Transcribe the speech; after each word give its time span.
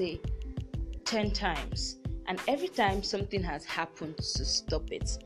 say 0.00 0.20
10 1.04 1.32
times. 1.32 1.96
And 2.26 2.40
every 2.48 2.68
time 2.68 3.02
something 3.02 3.42
has 3.42 3.64
happened 3.64 4.16
to 4.16 4.44
stop 4.44 4.90
it. 4.90 5.18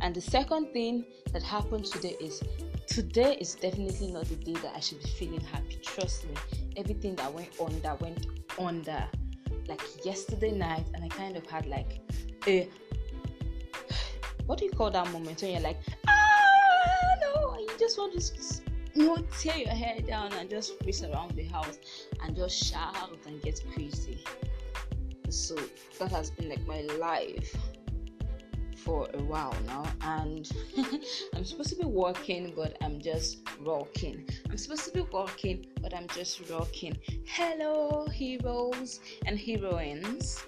And 0.00 0.14
the 0.14 0.20
second 0.20 0.72
thing 0.72 1.04
that 1.32 1.42
happened 1.42 1.86
today 1.86 2.16
is 2.20 2.42
today 2.86 3.38
is 3.40 3.54
definitely 3.54 4.12
not 4.12 4.26
the 4.26 4.36
day 4.36 4.54
that 4.64 4.72
I 4.76 4.80
should 4.80 5.02
be 5.02 5.08
feeling 5.08 5.40
happy. 5.40 5.78
Trust 5.82 6.26
me, 6.28 6.34
everything 6.76 7.14
that 7.16 7.32
went 7.32 7.48
on 7.58 7.80
that 7.80 8.00
went 8.00 8.26
under 8.58 9.02
like 9.66 9.82
yesterday 10.04 10.52
night, 10.52 10.86
and 10.94 11.04
I 11.04 11.08
kind 11.08 11.36
of 11.36 11.46
had 11.46 11.66
like 11.66 12.00
a 12.46 12.68
what 14.46 14.58
do 14.58 14.64
you 14.66 14.70
call 14.70 14.90
that 14.90 15.10
moment 15.12 15.40
when 15.42 15.52
you're 15.52 15.60
like, 15.60 15.78
ah, 16.06 17.14
no, 17.22 17.56
you 17.58 17.70
just 17.78 17.98
want 17.98 18.12
to 18.14 18.20
you 18.98 19.06
know, 19.06 19.16
tear 19.38 19.56
your 19.56 19.68
hair 19.68 20.00
down 20.00 20.32
and 20.32 20.50
just 20.50 20.72
race 20.84 21.04
around 21.04 21.30
the 21.36 21.44
house 21.44 21.78
and 22.24 22.34
just 22.34 22.56
shout 22.56 23.16
and 23.26 23.40
get 23.42 23.62
crazy. 23.72 24.24
So 25.28 25.56
that 26.00 26.10
has 26.10 26.30
been 26.30 26.48
like 26.48 26.66
my 26.66 26.80
life 26.98 27.56
for 28.76 29.08
a 29.14 29.22
while 29.22 29.54
now, 29.66 29.84
and 30.02 30.50
I'm 31.34 31.44
supposed 31.44 31.70
to 31.70 31.76
be 31.76 31.84
working, 31.84 32.52
but 32.56 32.76
I'm 32.80 33.00
just 33.00 33.38
rocking. 33.60 34.28
I'm 34.50 34.56
supposed 34.56 34.84
to 34.86 34.90
be 34.90 35.02
walking 35.12 35.66
but 35.80 35.94
I'm 35.94 36.08
just 36.08 36.50
rocking. 36.50 36.98
Hello, 37.24 38.08
heroes 38.12 39.00
and 39.26 39.38
heroines. 39.38 40.44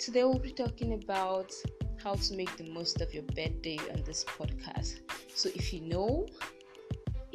Today 0.00 0.24
we'll 0.24 0.40
be 0.40 0.52
talking 0.52 0.94
about 0.94 1.52
how 2.02 2.14
to 2.14 2.34
make 2.34 2.56
the 2.56 2.68
most 2.70 3.00
of 3.00 3.14
your 3.14 3.22
birthday 3.22 3.78
on 3.92 4.02
this 4.04 4.24
podcast. 4.24 5.00
So 5.34 5.48
if 5.54 5.72
you 5.72 5.82
know, 5.82 6.26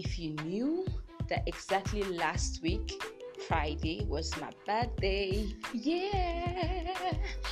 if 0.03 0.17
you 0.17 0.33
knew 0.45 0.85
that 1.29 1.43
exactly 1.45 2.03
last 2.03 2.63
week 2.63 2.99
Friday 3.47 4.05
was 4.07 4.31
my 4.39 4.49
birthday. 4.65 5.45
Yeah, 5.73 6.95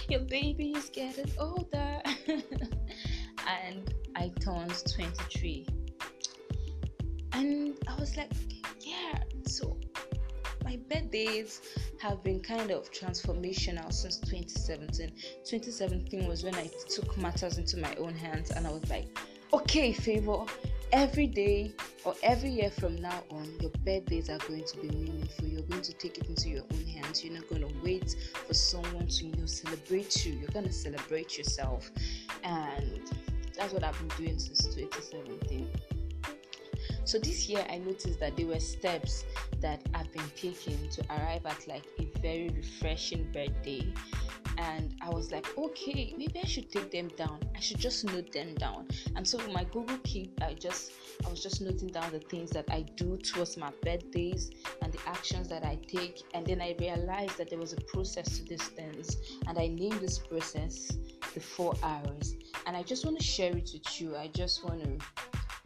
your 0.10 0.22
baby 0.22 0.72
is 0.72 0.90
getting 0.90 1.30
older. 1.38 2.02
and 2.28 3.94
I 4.16 4.32
turned 4.40 4.84
23. 4.92 5.68
And 7.34 7.78
I 7.88 8.00
was 8.00 8.18
like, 8.18 8.32
yeah, 8.80 9.20
so 9.46 9.78
my 10.64 10.80
birthdays 10.90 11.62
have 12.02 12.24
been 12.24 12.40
kind 12.40 12.72
of 12.72 12.92
transformational 12.92 13.94
since 13.94 14.18
2017. 14.20 15.10
2017 15.46 16.28
was 16.28 16.44
when 16.44 16.56
I 16.56 16.70
took 16.90 17.16
matters 17.18 17.60
into 17.60 17.78
my 17.78 17.94
own 17.96 18.16
hands 18.16 18.50
and 18.52 18.66
I 18.66 18.72
was 18.72 18.90
like, 18.90 19.08
okay, 19.54 19.94
favor, 19.94 20.46
every 20.92 21.28
day 21.28 21.72
or 22.04 22.16
every 22.24 22.50
year 22.50 22.72
from 22.72 22.96
now 22.98 23.24
on, 23.32 23.48
your 23.60 23.72
birthdays 23.86 24.30
are 24.30 24.38
going 24.40 24.64
to 24.64 24.78
be 24.78 24.90
meaningful. 24.90 25.48
You're 25.48 25.64
going 25.64 25.82
to 25.82 25.94
take 25.94 26.18
it 26.18 26.28
into 26.28 26.50
your 26.50 26.64
own 26.72 26.86
hands. 26.86 27.24
You're 27.24 27.34
not 27.34 27.48
going 27.50 27.62
to 27.62 27.74
wait 27.84 28.16
for 28.48 28.54
someone 28.54 29.08
to, 29.08 29.26
you 29.26 29.36
know, 29.36 29.46
celebrate 29.46 30.26
you. 30.26 30.34
You're 30.34 30.50
going 30.50 30.66
to 30.66 30.74
celebrate 30.74 31.38
yourself. 31.38 31.92
And 32.44 33.02
that's 33.56 33.74
what 33.74 33.84
I've 33.84 33.98
been 34.00 34.26
doing 34.26 34.40
since 34.40 34.74
2017. 34.74 35.70
So 37.10 37.18
this 37.18 37.50
year, 37.50 37.66
I 37.68 37.80
noticed 37.80 38.20
that 38.20 38.38
there 38.38 38.46
were 38.46 38.60
steps 38.60 39.26
that 39.62 39.82
I've 39.96 40.14
been 40.14 40.32
taking 40.36 40.78
to 40.90 41.04
arrive 41.10 41.44
at 41.44 41.68
like 41.68 41.88
a 41.98 42.06
very 42.20 42.50
refreshing 42.56 43.28
birthday 43.34 43.92
and 44.60 44.94
I 45.02 45.10
was 45.10 45.32
like, 45.32 45.58
okay, 45.58 46.14
maybe 46.16 46.40
I 46.40 46.46
should 46.46 46.72
take 46.72 46.92
them 46.92 47.08
down. 47.18 47.40
I 47.56 47.62
should 47.62 47.80
just 47.80 48.06
note 48.06 48.32
them 48.32 48.54
down. 48.54 48.90
And 49.16 49.28
so 49.28 49.40
my 49.52 49.64
Google 49.64 49.98
Keep, 50.04 50.40
I 50.44 50.54
just 50.54 50.92
I 51.26 51.30
was 51.32 51.42
just 51.42 51.62
noting 51.62 51.88
down 51.88 52.12
the 52.12 52.20
things 52.20 52.52
that 52.52 52.66
I 52.70 52.82
do 52.96 53.18
towards 53.18 53.58
my 53.58 53.72
birthdays 53.82 54.52
and 54.84 54.94
the 54.94 55.00
actions 55.08 55.50
that 55.50 55.66
I 55.66 55.80
take. 55.88 56.22
And 56.36 56.46
then 56.46 56.62
I 56.62 56.76
realized 56.78 57.40
that 57.40 57.50
there 57.50 57.58
was 57.58 57.74
a 57.74 57.82
process 57.88 58.38
to 58.38 58.44
these 58.44 58.68
things, 58.68 59.18
and 59.48 59.58
I 59.58 59.66
named 59.66 60.00
this 60.00 60.20
process 60.20 60.92
the 61.34 61.40
four 61.40 61.74
Rs. 61.74 62.36
And 62.68 62.78
I 62.78 62.84
just 62.84 63.04
want 63.04 63.18
to 63.18 63.24
share 63.24 63.58
it 63.58 63.72
with 63.74 64.00
you. 64.00 64.16
I 64.16 64.28
just 64.28 64.64
want 64.64 64.84
to 64.84 65.06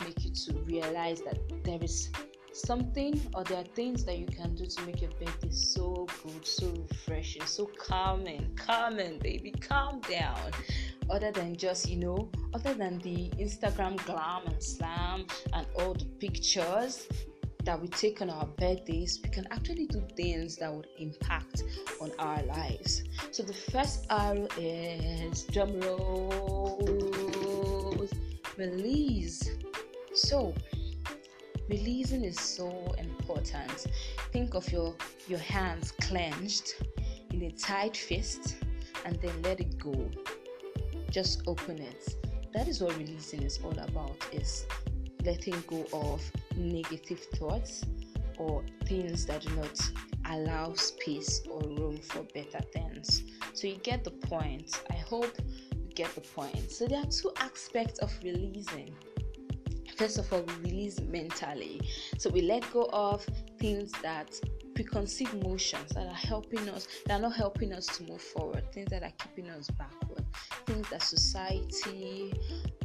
make 0.03 0.23
you 0.23 0.31
to 0.31 0.53
realize 0.65 1.21
that 1.21 1.39
there 1.63 1.79
is 1.81 2.09
something 2.53 3.19
or 3.33 3.43
there 3.43 3.57
are 3.59 3.65
things 3.75 4.05
that 4.05 4.17
you 4.17 4.27
can 4.27 4.55
do 4.55 4.65
to 4.65 4.81
make 4.85 5.01
your 5.01 5.11
birthday 5.19 5.49
so 5.49 6.07
good, 6.23 6.45
so 6.45 6.71
refreshing, 6.89 7.45
so 7.45 7.69
calming, 7.77 8.55
calming, 8.55 9.17
baby, 9.19 9.51
calm 9.51 9.99
down. 10.01 10.51
Other 11.09 11.31
than 11.31 11.55
just, 11.55 11.89
you 11.89 11.97
know, 11.97 12.29
other 12.53 12.73
than 12.73 12.99
the 12.99 13.29
Instagram 13.31 13.97
glam 14.05 14.45
and 14.45 14.61
slam 14.63 15.25
and 15.53 15.65
all 15.79 15.93
the 15.93 16.05
pictures 16.19 17.07
that 17.65 17.81
we 17.81 17.87
take 17.87 18.21
on 18.21 18.29
our 18.29 18.45
birthdays, 18.45 19.19
we 19.23 19.29
can 19.29 19.47
actually 19.51 19.87
do 19.87 20.01
things 20.15 20.57
that 20.57 20.71
would 20.73 20.87
impact 20.99 21.63
on 22.01 22.11
our 22.19 22.43
lives. 22.43 23.03
So 23.31 23.43
the 23.43 23.53
first 23.53 24.05
arrow 24.09 24.47
is 24.57 25.43
drum 25.43 25.79
rolls, 25.81 26.93
release. 28.57 29.49
So 30.13 30.53
releasing 31.69 32.23
is 32.23 32.39
so 32.39 32.93
important. 32.99 33.87
Think 34.31 34.53
of 34.53 34.71
your 34.71 34.95
your 35.27 35.39
hands 35.39 35.91
clenched 35.91 36.81
in 37.31 37.41
a 37.43 37.51
tight 37.51 37.97
fist 37.97 38.57
and 39.05 39.19
then 39.21 39.41
let 39.41 39.59
it 39.59 39.77
go. 39.79 40.09
Just 41.09 41.41
open 41.47 41.79
it. 41.79 42.15
That 42.53 42.67
is 42.67 42.81
what 42.81 42.95
releasing 42.97 43.41
is 43.41 43.59
all 43.63 43.77
about 43.79 44.15
is 44.31 44.67
letting 45.25 45.63
go 45.67 45.85
of 45.93 46.21
negative 46.55 47.19
thoughts 47.35 47.83
or 48.37 48.63
things 48.85 49.25
that 49.25 49.41
do 49.41 49.55
not 49.55 49.91
allow 50.29 50.73
space 50.73 51.41
or 51.49 51.61
room 51.61 51.97
for 51.97 52.23
better 52.35 52.59
things. 52.71 53.23
So 53.53 53.67
you 53.67 53.77
get 53.77 54.03
the 54.03 54.11
point. 54.11 54.79
I 54.91 54.95
hope 54.95 55.33
you 55.71 55.93
get 55.95 56.13
the 56.13 56.21
point. 56.21 56.71
So 56.71 56.85
there 56.85 56.99
are 56.99 57.05
two 57.05 57.31
aspects 57.39 57.99
of 57.99 58.11
releasing 58.23 58.93
first 59.97 60.17
of 60.17 60.31
all 60.31 60.41
we 60.41 60.53
release 60.69 60.99
mentally. 61.01 61.81
So 62.17 62.29
we 62.29 62.41
let 62.41 62.69
go 62.71 62.89
of 62.91 63.25
things 63.59 63.91
that 64.01 64.39
preconceived 64.75 65.43
motions 65.43 65.91
that 65.91 66.07
are 66.07 66.13
helping 66.13 66.67
us 66.69 66.87
that 67.05 67.19
are 67.19 67.21
not 67.21 67.35
helping 67.35 67.73
us 67.73 67.85
to 67.85 68.03
move 68.03 68.21
forward 68.21 68.63
things 68.73 68.89
that 68.89 69.03
are 69.03 69.13
keeping 69.19 69.47
us 69.51 69.67
backward 69.77 70.25
things 70.65 70.89
that 70.89 71.01
society 71.01 72.33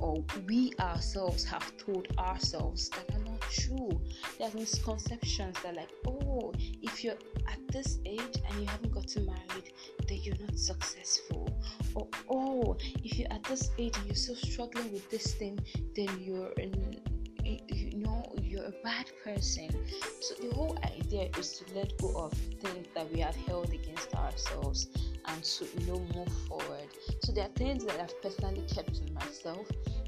or 0.00 0.22
we 0.46 0.72
ourselves 0.80 1.44
have 1.44 1.76
told 1.76 2.08
ourselves 2.18 2.88
that 2.90 3.14
are 3.14 3.24
not 3.24 3.40
true. 3.42 4.00
There 4.38 4.48
are 4.48 4.54
misconceptions 4.54 5.56
that 5.62 5.74
like 5.76 5.90
oh 6.06 6.17
Oh, 6.28 6.52
if 6.82 7.02
you're 7.02 7.18
at 7.46 7.58
this 7.72 7.98
age 8.04 8.36
and 8.48 8.60
you 8.60 8.66
haven't 8.66 8.92
gotten 8.92 9.26
married 9.26 9.72
then 10.06 10.18
you're 10.22 10.36
not 10.40 10.58
successful. 10.58 11.48
Or 11.94 12.08
oh 12.28 12.76
if 13.02 13.18
you're 13.18 13.32
at 13.32 13.44
this 13.44 13.70
age 13.78 13.96
and 13.96 14.06
you're 14.06 14.14
still 14.14 14.36
struggling 14.36 14.92
with 14.92 15.08
this 15.10 15.34
thing 15.34 15.58
then 15.96 16.08
you're 16.20 16.52
in 16.52 17.00
you 17.44 17.96
know 17.96 18.22
you're 18.42 18.64
a 18.64 18.74
bad 18.84 19.06
person. 19.24 19.70
So 20.20 20.34
the 20.34 20.54
whole 20.54 20.78
idea 20.84 21.30
is 21.38 21.58
to 21.58 21.74
let 21.74 21.96
go 21.98 22.14
of 22.16 22.32
things 22.32 22.86
that 22.94 23.10
we 23.12 23.20
have 23.20 23.36
held 23.36 23.72
against 23.72 24.14
ourselves 24.14 24.88
and 25.26 25.42
to 25.42 25.66
you 25.78 25.86
know 25.86 26.00
move 26.14 26.32
forward. 26.48 26.88
So 27.22 27.32
there 27.32 27.44
are 27.44 27.56
things 27.56 27.84
that 27.86 28.00
i've 28.00 28.22
personally 28.22 28.64
kept 28.74 28.94
to 28.96 29.12
myself. 29.12 29.66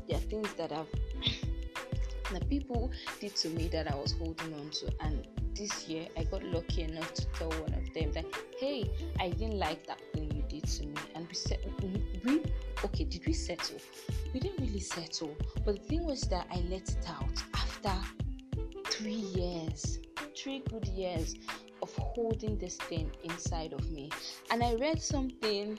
There 0.09 0.19
are 0.19 0.21
things 0.21 0.53
that 0.55 0.73
i've 0.73 0.89
that 2.33 2.49
people 2.49 2.91
did 3.21 3.35
to 3.35 3.49
me 3.49 3.67
that 3.69 3.91
i 3.91 3.97
was 3.97 4.13
holding 4.13 4.55
on 4.55 4.71
to 4.71 4.89
and 5.01 5.27
this 5.55 5.89
year 5.89 6.07
i 6.17 6.25
got 6.25 6.43
lucky 6.45 6.83
enough 6.83 7.13
to 7.15 7.25
tell 7.27 7.51
one 7.51 7.75
of 7.75 7.93
them 7.95 8.13
that 8.13 8.25
hey 8.59 8.91
i 9.19 9.29
didn't 9.29 9.59
like 9.59 9.87
that 9.87 10.01
thing 10.13 10.31
you 10.35 10.43
did 10.49 10.69
to 10.69 10.87
me. 10.87 10.95
And 11.15 11.27
we 11.29 11.35
said 11.35 11.59
we 12.23 12.43
okay 12.85 13.05
did 13.05 13.27
we 13.27 13.33
settle? 13.33 13.79
We 14.33 14.41
didn't 14.41 14.61
really 14.61 14.81
settle. 14.81 15.37
But 15.65 15.77
the 15.77 15.83
thing 15.89 16.05
was 16.05 16.23
that 16.23 16.47
i 16.53 16.57
let 16.69 16.89
it 16.89 17.07
out 17.09 17.43
after 17.55 17.93
three 18.91 19.13
years 19.13 20.01
three 20.37 20.63
good 20.71 20.87
years 20.89 21.35
of 21.83 21.95
holding 21.97 22.59
this 22.59 22.77
thing 22.77 23.11
inside 23.25 23.73
of 23.73 23.91
me. 23.91 24.11
And 24.51 24.63
i 24.63 24.75
read 24.75 25.01
something 25.01 25.79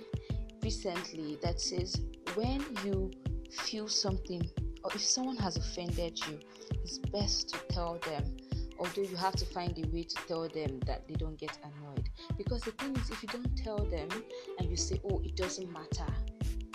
recently 0.63 1.38
that 1.41 1.59
says 1.59 2.01
when 2.35 2.63
you 2.85 3.12
feel 3.51 3.88
something 3.88 4.41
or 4.83 4.91
if 4.95 5.01
someone 5.01 5.35
has 5.38 5.57
offended 5.57 6.19
you 6.27 6.39
it's 6.83 6.97
best 6.97 7.50
to 7.50 7.59
tell 7.69 8.00
them 8.06 8.23
although 8.81 9.04
you 9.04 9.16
have 9.16 9.36
to 9.36 9.45
find 9.45 9.78
a 9.78 9.88
way 9.89 10.04
to 10.04 10.16
tell 10.28 10.48
them 10.50 10.80
that 10.88 11.07
they 11.07 11.13
don't 11.13 11.38
get 11.38 11.56
annoyed? 11.63 12.10
Because 12.36 12.62
the 12.63 12.72
thing 12.72 12.95
is 12.98 13.12
if 13.12 13.22
you 13.22 13.30
don't 13.30 13.56
tell 13.56 13.78
them 13.78 14.10
and 14.57 14.69
you 14.69 14.75
say 14.75 15.00
oh 15.10 15.22
it 15.24 15.36
doesn't 15.36 15.72
matter 15.72 16.12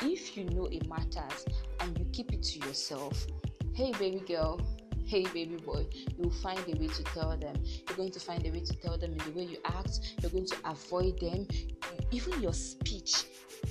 if 0.03 0.37
you 0.37 0.45
know 0.45 0.67
it 0.67 0.89
matters 0.89 1.45
and 1.81 1.99
you 1.99 2.05
keep 2.13 2.33
it 2.33 2.43
to 2.45 2.61
yourself 2.61 3.27
hey 3.75 3.91
baby 3.99 4.21
girl 4.21 4.61
hey 5.05 5.25
baby 5.35 5.57
boy 5.57 5.85
you'll 6.17 6.31
find 6.31 6.61
a 6.61 6.79
way 6.79 6.87
to 6.87 7.03
tell 7.05 7.37
them. 7.37 7.57
You're 7.89 7.97
going 7.97 8.13
to 8.13 8.21
find 8.21 8.47
a 8.47 8.51
way 8.51 8.61
to 8.61 8.77
tell 8.77 8.97
them 8.97 9.13
in 9.13 9.19
the 9.19 9.31
way 9.31 9.45
you 9.45 9.59
act. 9.65 10.15
You're 10.21 10.31
going 10.31 10.47
to 10.47 10.57
avoid 10.65 11.19
them. 11.21 11.49
Even 12.13 12.41
your 12.41 12.53
speech 12.53 13.25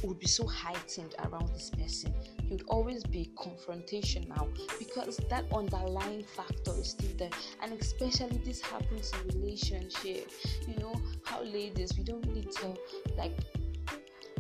will 0.04 0.14
be 0.14 0.28
so 0.28 0.46
heightened 0.46 1.16
around 1.24 1.50
this 1.50 1.70
person 1.70 2.14
you'd 2.50 2.64
always 2.68 3.04
be 3.04 3.32
confrontational 3.38 4.28
now 4.30 4.48
because 4.80 5.18
that 5.30 5.46
underlying 5.54 6.24
factor 6.24 6.72
is 6.72 6.92
still 6.92 7.10
there 7.18 7.30
and 7.62 7.74
especially 7.74 8.38
this 8.46 8.62
happens 8.62 9.12
in 9.14 9.40
relationship 9.40 10.32
you 10.68 10.76
know 10.78 10.94
how 11.24 11.42
ladies 11.44 11.98
we 11.98 12.04
don't 12.04 12.26
really 12.28 12.48
tell 12.52 12.78
like 13.18 13.38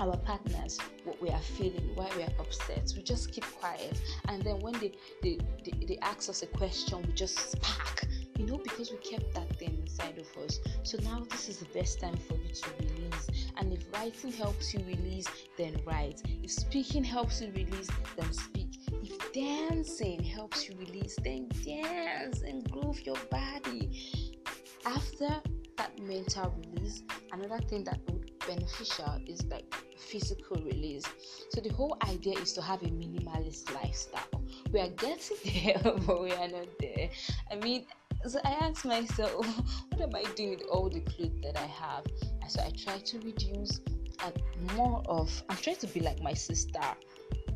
our 0.01 0.17
partners 0.17 0.77
what 1.03 1.21
we 1.21 1.29
are 1.29 1.39
feeling, 1.39 1.89
why 1.95 2.09
we 2.17 2.23
are 2.23 2.33
upset. 2.39 2.91
We 2.95 3.03
just 3.03 3.31
keep 3.31 3.45
quiet, 3.59 3.99
and 4.27 4.43
then 4.43 4.59
when 4.59 4.73
they 4.73 4.91
they, 5.21 5.39
they, 5.63 5.85
they 5.85 5.97
ask 6.01 6.29
us 6.29 6.43
a 6.43 6.47
question, 6.47 7.01
we 7.03 7.13
just 7.13 7.51
spark, 7.51 8.05
you 8.37 8.45
know, 8.45 8.57
because 8.57 8.91
we 8.91 8.97
kept 8.97 9.33
that 9.35 9.57
thing 9.57 9.77
inside 9.81 10.17
of 10.17 10.43
us. 10.43 10.59
So 10.83 10.97
now 11.03 11.25
this 11.29 11.47
is 11.49 11.59
the 11.59 11.65
best 11.65 11.99
time 12.01 12.17
for 12.27 12.33
you 12.33 12.49
to 12.49 12.69
release. 12.79 13.27
And 13.57 13.73
if 13.73 13.91
writing 13.93 14.31
helps 14.31 14.73
you 14.73 14.81
release, 14.85 15.27
then 15.57 15.79
write. 15.85 16.21
If 16.43 16.51
speaking 16.51 17.03
helps 17.03 17.41
you 17.41 17.51
release, 17.51 17.89
then 18.15 18.31
speak. 18.33 18.79
If 19.03 19.33
dancing 19.33 20.23
helps 20.23 20.67
you 20.67 20.75
release, 20.77 21.15
then 21.23 21.49
dance 21.63 22.41
and 22.41 22.69
groove 22.69 23.05
your 23.05 23.17
body. 23.31 24.39
After 24.85 25.41
that 25.77 25.99
mental 25.99 26.53
release, 26.57 27.03
another 27.31 27.59
thing 27.67 27.83
that 27.85 27.99
would 28.09 28.25
beneficial 28.47 29.19
is 29.27 29.43
like 29.45 29.73
physical 29.97 30.57
release. 30.63 31.03
So 31.49 31.61
the 31.61 31.69
whole 31.69 31.97
idea 32.03 32.37
is 32.39 32.53
to 32.53 32.61
have 32.61 32.81
a 32.83 32.87
minimalist 32.87 33.73
lifestyle. 33.73 34.41
We 34.71 34.79
are 34.79 34.89
getting 34.89 35.37
there, 35.63 35.81
but 35.83 36.21
we 36.21 36.31
are 36.31 36.47
not 36.47 36.67
there. 36.79 37.09
I 37.51 37.55
mean, 37.55 37.85
so 38.27 38.39
I 38.43 38.51
asked 38.51 38.85
myself, 38.85 39.33
what 39.89 40.01
am 40.01 40.15
I 40.15 40.23
doing 40.33 40.51
with 40.51 40.63
all 40.71 40.89
the 40.89 41.01
clothes 41.01 41.41
that 41.43 41.57
I 41.57 41.65
have? 41.65 42.05
And 42.41 42.51
so 42.51 42.61
I 42.61 42.71
try 42.71 42.97
to 42.97 43.19
reduce 43.19 43.79
and 44.23 44.73
more 44.75 45.03
of. 45.07 45.43
I'm 45.49 45.57
trying 45.57 45.75
to 45.77 45.87
be 45.87 45.99
like 45.99 46.21
my 46.21 46.33
sister, 46.33 46.81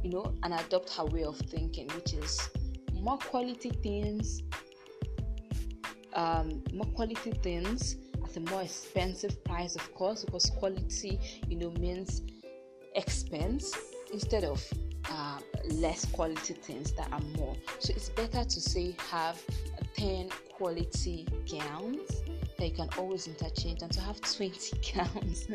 you 0.04 0.10
know, 0.10 0.34
and 0.44 0.54
adopt 0.54 0.94
her 0.96 1.06
way 1.06 1.24
of 1.24 1.38
thinking, 1.38 1.88
which 1.96 2.14
is 2.14 2.50
more 2.94 3.18
quality 3.18 3.70
things, 3.70 4.42
um, 6.14 6.64
more 6.74 6.88
quality 6.88 7.32
things 7.32 7.98
at 8.24 8.36
a 8.38 8.40
more 8.42 8.62
expensive 8.62 9.44
price, 9.44 9.76
of 9.76 9.94
course, 9.94 10.26
because 10.26 10.50
quality, 10.52 11.20
you 11.48 11.58
know, 11.58 11.72
means 11.72 12.22
expense 12.96 13.76
instead 14.12 14.44
of 14.44 14.64
uh, 15.10 15.40
less 15.72 16.06
quality 16.06 16.54
things 16.54 16.92
that 16.94 17.12
are 17.12 17.22
more. 17.38 17.56
So 17.80 17.94
it's 17.96 18.10
better 18.10 18.44
to 18.44 18.62
say 18.62 18.96
have 19.12 19.42
10 19.96 20.30
quality 20.52 21.28
gowns 21.50 22.22
that 22.58 22.68
you 22.68 22.76
can 22.76 22.90
always 22.98 23.28
interchange 23.28 23.82
and 23.82 23.92
to 23.92 24.02
have 24.02 24.20
20 24.22 24.94
gowns 24.96 25.48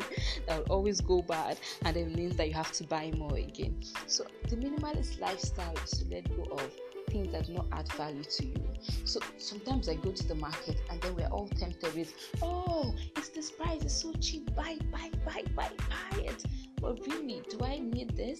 that 0.47 0.57
will 0.57 0.75
always 0.75 1.01
go 1.01 1.21
bad 1.21 1.57
and 1.83 1.95
it 1.95 2.15
means 2.15 2.35
that 2.35 2.47
you 2.47 2.53
have 2.53 2.71
to 2.73 2.83
buy 2.85 3.11
more 3.15 3.35
again. 3.37 3.79
So 4.07 4.25
the 4.49 4.55
minimalist 4.55 5.19
lifestyle 5.19 5.73
is 5.83 5.91
to 5.91 6.05
let 6.09 6.35
go 6.35 6.43
of 6.53 6.71
things 7.09 7.31
that 7.31 7.45
do 7.45 7.53
not 7.53 7.67
add 7.71 7.91
value 7.93 8.23
to 8.23 8.45
you. 8.45 8.65
So 9.05 9.19
sometimes 9.37 9.87
I 9.87 9.95
go 9.95 10.11
to 10.11 10.27
the 10.27 10.35
market 10.35 10.81
and 10.89 11.01
then 11.01 11.15
we're 11.15 11.27
all 11.27 11.47
tempted 11.47 11.95
with, 11.95 12.13
oh, 12.41 12.93
it's 13.15 13.29
this 13.29 13.51
price, 13.51 13.83
it's 13.83 13.93
so 13.93 14.11
cheap, 14.13 14.53
buy, 14.55 14.77
buy, 14.91 15.11
buy, 15.25 15.43
buy, 15.55 15.69
buy 15.77 16.19
it. 16.19 16.43
But 16.81 16.99
really, 17.07 17.41
do 17.49 17.63
I 17.63 17.79
need 17.79 18.15
this? 18.17 18.39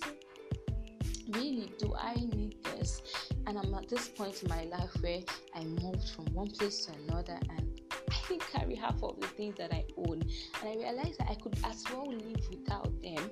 Really, 1.29 1.71
do 1.79 1.93
I 1.97 2.15
need 2.15 2.55
this? 2.63 3.01
And 3.47 3.57
I'm 3.57 3.73
at 3.73 3.89
this 3.89 4.07
point 4.09 4.43
in 4.43 4.49
my 4.49 4.63
life 4.65 4.91
where 5.01 5.21
I 5.55 5.63
moved 5.63 6.09
from 6.09 6.25
one 6.33 6.49
place 6.49 6.85
to 6.85 6.93
another 7.07 7.37
and 7.49 7.81
I 7.91 8.15
didn't 8.27 8.47
carry 8.51 8.75
half 8.75 9.01
of 9.03 9.19
the 9.19 9.27
things 9.27 9.55
that 9.57 9.73
I 9.73 9.85
own. 9.97 10.21
And 10.61 10.69
I 10.69 10.75
realized 10.75 11.19
that 11.19 11.29
I 11.29 11.35
could 11.35 11.57
as 11.63 11.83
well 11.91 12.11
live 12.11 12.47
without 12.49 12.91
them 13.01 13.29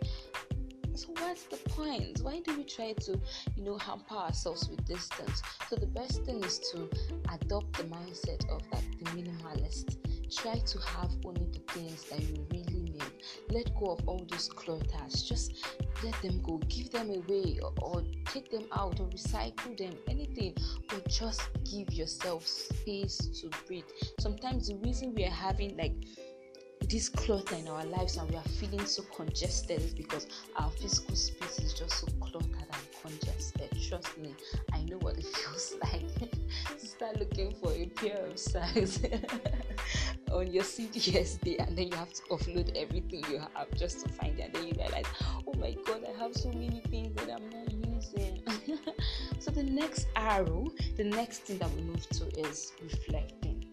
so 0.96 1.08
what's 1.20 1.44
the 1.44 1.58
point? 1.70 2.20
Why 2.22 2.40
do 2.42 2.56
we 2.56 2.64
try 2.64 2.94
to, 2.94 3.20
you 3.56 3.64
know, 3.64 3.78
hamper 3.78 4.16
ourselves 4.16 4.70
with 4.70 4.86
distance? 4.86 5.42
So 5.70 5.76
the 5.76 5.88
best 5.88 6.24
thing 6.24 6.44
is 6.44 6.60
to 6.72 6.88
adopt 7.34 7.74
the 7.78 7.84
mindset 7.86 8.48
of 8.50 8.62
that 8.72 8.84
the 9.00 9.06
minimalist. 9.12 9.98
Try 10.36 10.60
to 10.60 10.80
have 10.80 11.12
only 11.26 11.48
the 11.52 11.60
things 11.74 12.04
that 12.10 12.22
you 12.22 12.46
really. 12.52 12.73
Let 13.50 13.74
go 13.80 13.92
of 13.94 14.08
all 14.08 14.26
those 14.30 14.48
clutters. 14.50 15.24
Just 15.24 15.66
let 16.04 16.20
them 16.22 16.42
go. 16.44 16.58
Give 16.70 16.90
them 16.92 17.10
away 17.10 17.60
or, 17.62 17.74
or 17.82 18.04
take 18.26 18.52
them 18.52 18.66
out 18.72 19.00
or 19.00 19.08
recycle 19.08 19.78
them. 19.78 19.94
Anything. 20.08 20.56
But 20.88 21.08
just 21.08 21.42
give 21.70 21.94
yourself 21.94 22.46
space 22.46 23.18
to 23.42 23.50
breathe. 23.68 23.86
Sometimes 24.20 24.68
the 24.68 24.76
reason 24.76 25.14
we 25.14 25.26
are 25.26 25.30
having 25.30 25.78
like 25.78 25.94
this 26.90 27.10
clutter 27.10 27.56
in 27.56 27.68
our 27.68 27.86
lives 27.86 28.18
and 28.18 28.30
we 28.30 28.36
are 28.36 28.44
feeling 28.60 28.86
so 28.86 29.04
congested 29.16 29.82
is 29.82 29.94
because 29.94 30.28
our 30.58 30.70
physical 30.72 31.16
space 31.16 31.60
is 31.60 31.74
just 31.74 32.00
so 32.00 32.08
cluttered 32.20 32.52
and 32.52 32.88
congested. 33.02 33.70
Trust 33.90 34.18
me, 34.18 34.36
I 34.74 34.84
know 34.84 34.98
what 34.98 35.18
it 35.18 35.26
feels 35.36 35.76
like 35.82 36.04
start 36.78 37.20
looking 37.20 37.54
for 37.56 37.72
a 37.72 37.86
pair 37.88 38.26
of 38.26 38.40
socks 38.40 39.00
on 40.32 40.52
your 40.52 40.64
CDSD 40.64 41.66
and 41.66 41.78
then 41.78 41.88
you 41.88 41.96
have 41.96 42.12
to 42.14 42.22
offload 42.24 42.76
everything 42.76 43.24
you 43.30 43.40
have 43.40 43.70
just 43.76 44.02
to 44.06 44.10
find 44.10 44.40
it 44.40 44.46
and 44.46 44.54
then 44.56 44.68
you 44.68 44.74
realize, 44.78 45.06
oh 45.48 45.54
my 45.60 45.76
god, 45.86 46.04
I 46.08 46.18
have 46.22 46.34
so 46.36 46.50
many 46.50 46.82
things 46.90 47.14
that 47.16 47.30
I'm 47.30 47.50
not 47.50 47.72
using. 47.72 48.42
so 49.40 49.52
the 49.52 49.64
next 49.64 50.08
arrow, 50.16 50.68
the 50.98 51.04
next 51.04 51.44
thing 51.44 51.58
that 51.60 51.72
we 51.72 51.82
move 51.82 52.08
to 52.10 52.26
is 52.40 52.72
reflecting. 52.82 53.66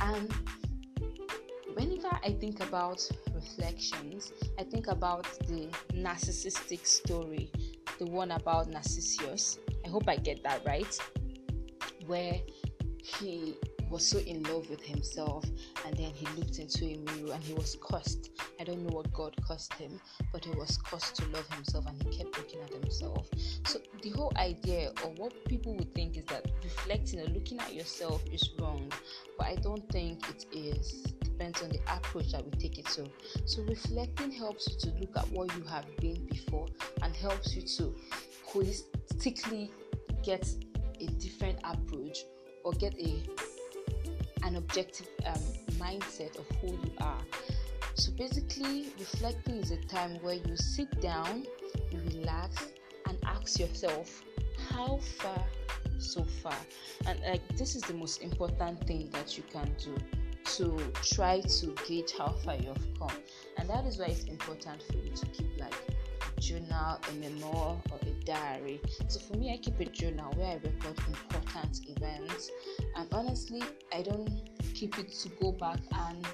And 0.00 0.32
whenever 1.74 2.18
I 2.24 2.32
think 2.32 2.60
about 2.60 3.06
reflections, 3.34 4.32
I 4.58 4.64
think 4.64 4.88
about 4.88 5.24
the 5.46 5.68
narcissistic 5.92 6.86
story, 6.86 7.50
the 7.98 8.06
one 8.06 8.32
about 8.32 8.68
Narcissus. 8.68 9.58
I 9.84 9.88
hope 9.88 10.08
I 10.08 10.16
get 10.16 10.42
that 10.44 10.64
right. 10.66 10.98
Where 12.06 12.40
he 13.02 13.54
was 13.90 14.08
so 14.08 14.18
in 14.18 14.42
love 14.44 14.68
with 14.70 14.82
himself 14.82 15.44
and 15.86 15.96
then 15.96 16.10
he 16.10 16.26
looked 16.38 16.58
into 16.58 16.84
a 16.84 16.96
mirror 16.96 17.34
and 17.34 17.44
he 17.44 17.54
was 17.54 17.76
cursed. 17.80 18.30
I 18.58 18.64
don't 18.64 18.82
know 18.82 18.96
what 18.96 19.12
God 19.12 19.36
cursed 19.46 19.74
him, 19.74 20.00
but 20.32 20.44
he 20.44 20.50
was 20.52 20.78
cursed 20.78 21.16
to 21.16 21.26
love 21.26 21.48
himself 21.54 21.86
and 21.86 22.02
he 22.02 22.18
kept 22.18 22.36
looking 22.36 22.60
at 22.60 22.72
himself. 22.72 23.28
So 23.66 23.78
the 24.02 24.10
whole 24.10 24.32
idea 24.36 24.90
or 25.04 25.10
what 25.10 25.32
people 25.44 25.76
would 25.76 25.94
think 25.94 26.16
is 26.16 26.24
that 26.26 26.50
reflecting 26.62 27.20
or 27.20 27.26
looking 27.26 27.60
at 27.60 27.74
yourself 27.74 28.22
is 28.32 28.50
wrong, 28.58 28.90
but 29.38 29.46
I 29.46 29.56
don't 29.56 29.88
think 29.90 30.28
it 30.30 30.46
is 30.52 31.04
depends 31.34 31.62
on 31.62 31.68
the 31.70 31.80
approach 31.92 32.32
that 32.32 32.44
we 32.44 32.50
take 32.52 32.78
it 32.78 32.86
to. 32.86 33.08
So, 33.44 33.62
reflecting 33.62 34.30
helps 34.30 34.68
you 34.68 34.78
to 34.78 34.98
look 35.00 35.16
at 35.16 35.28
what 35.32 35.54
you 35.56 35.64
have 35.64 35.84
been 35.96 36.26
before 36.26 36.68
and 37.02 37.14
helps 37.14 37.54
you 37.56 37.62
to 37.62 37.94
holistically 38.48 39.70
get 40.22 40.46
a 41.04 41.10
different 41.12 41.58
approach 41.64 42.18
or 42.64 42.72
get 42.72 42.94
a 42.98 43.22
an 44.42 44.56
objective 44.56 45.08
um, 45.26 45.40
mindset 45.78 46.38
of 46.38 46.46
who 46.60 46.68
you 46.68 46.92
are. 47.00 47.22
So 47.94 48.12
basically, 48.12 48.92
reflecting 48.98 49.54
is 49.56 49.70
a 49.70 49.76
time 49.76 50.18
where 50.22 50.34
you 50.34 50.56
sit 50.56 51.00
down, 51.00 51.46
you 51.90 52.00
relax, 52.18 52.66
and 53.08 53.16
ask 53.24 53.58
yourself, 53.58 54.22
how 54.70 54.98
far 55.18 55.42
so 55.98 56.24
far? 56.24 56.56
And 57.06 57.20
like 57.20 57.46
this 57.56 57.74
is 57.76 57.82
the 57.82 57.94
most 57.94 58.22
important 58.22 58.86
thing 58.86 59.10
that 59.12 59.36
you 59.36 59.44
can 59.52 59.74
do 59.78 59.94
to 60.56 60.78
try 61.02 61.40
to 61.40 61.74
gauge 61.86 62.12
how 62.16 62.34
far 62.44 62.56
you've 62.56 62.98
come. 62.98 63.16
And 63.58 63.68
that 63.70 63.86
is 63.86 63.98
why 63.98 64.06
it's 64.06 64.24
important 64.24 64.82
for 64.82 64.98
you 64.98 65.10
to 65.10 65.26
keep 65.26 65.58
like 65.58 65.74
journal, 66.40 67.00
a 67.08 67.12
memoir, 67.14 67.76
or 67.90 67.98
a 68.02 68.24
diary. 68.24 68.80
So 69.08 69.20
for 69.20 69.36
me, 69.36 69.52
I 69.52 69.56
keep 69.58 69.80
a 69.80 69.84
journal 69.84 70.32
where 70.36 70.48
I 70.48 70.54
record 70.54 70.98
important 71.06 71.80
events. 71.88 72.50
And 72.96 73.08
honestly, 73.12 73.62
I 73.92 74.02
don't 74.02 74.30
keep 74.74 74.98
it 74.98 75.12
to 75.12 75.28
go 75.40 75.52
back 75.52 75.78
and 75.92 76.26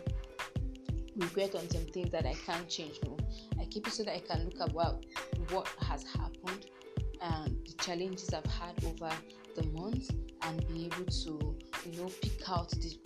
regret 1.17 1.55
on 1.55 1.69
some 1.69 1.85
things 1.87 2.11
that 2.11 2.27
I 2.27 2.35
can't 2.35 2.69
change. 2.69 2.99
No, 3.05 3.17
I 3.61 3.65
keep 3.67 3.87
it 3.87 3.93
so 3.93 4.05
that 4.05 4.15
I 4.15 4.21
can 4.21 4.45
look 4.45 4.61
at 4.61 4.73
what 4.73 5.05
what 5.51 5.69
has 5.81 6.05
happened 6.05 6.67
and 7.21 7.57
the 7.67 7.73
challenges 7.83 8.33
I've 8.33 8.45
had 8.47 8.83
over 8.85 9.11
the 9.57 9.65
months 9.79 10.11
and 10.43 10.67
be 10.69 10.87
able 10.87 11.05
to 11.05 11.57
you 11.85 11.99
know 11.99 12.11
pick 12.21 12.49
out 12.49 12.71
the 12.71 12.97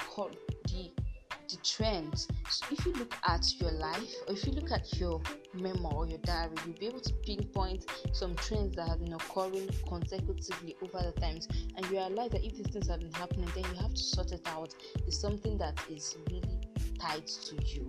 the 1.55 1.63
trends. 1.63 2.29
So 2.51 2.67
if 2.71 2.85
you 2.85 2.93
look 2.93 3.15
at 3.27 3.45
your 3.61 3.73
life 3.73 4.15
or 4.27 4.35
if 4.35 4.47
you 4.47 4.53
look 4.53 4.71
at 4.71 4.99
your 4.99 5.21
memo 5.55 5.91
or 5.91 6.07
your 6.07 6.19
diary, 6.19 6.55
you'll 6.67 6.79
be 6.79 6.87
able 6.87 7.01
to 7.01 7.13
pinpoint 7.25 7.87
some 8.13 8.35
trends 8.37 8.77
that 8.77 8.89
have 8.89 9.01
been 9.01 9.13
occurring 9.13 9.69
consecutively 9.89 10.77
over 10.83 11.13
the 11.13 11.21
times 11.21 11.49
and 11.77 11.87
you 11.87 11.93
realize 11.93 12.31
that 12.31 12.45
if 12.45 12.57
these 12.57 12.67
things 12.69 12.89
have 12.89 13.01
been 13.01 13.13
happening, 13.13 13.49
then 13.55 13.65
you 13.73 13.81
have 13.81 13.95
to 13.95 14.03
sort 14.03 14.33
it 14.33 14.43
out. 14.47 14.75
It's 15.07 15.19
something 15.19 15.59
that 15.59 15.81
is 15.91 16.17
really 16.31 16.61
tied 16.99 17.27
to 17.27 17.57
you. 17.65 17.89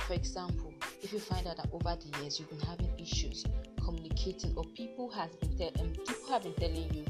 For 0.00 0.14
example, 0.14 0.72
if 1.02 1.12
you 1.12 1.18
find 1.18 1.46
out 1.46 1.56
that 1.56 1.68
over 1.72 1.96
the 1.96 2.20
years 2.20 2.38
you've 2.38 2.50
been 2.50 2.60
having 2.60 2.90
issues 2.98 3.44
communicating 3.84 4.52
or 4.56 4.64
people 4.74 5.10
has 5.10 5.30
been 5.36 5.56
te- 5.56 5.80
um, 5.80 5.92
people 5.92 6.28
have 6.30 6.42
been 6.42 6.54
telling 6.54 6.92
you 6.94 7.04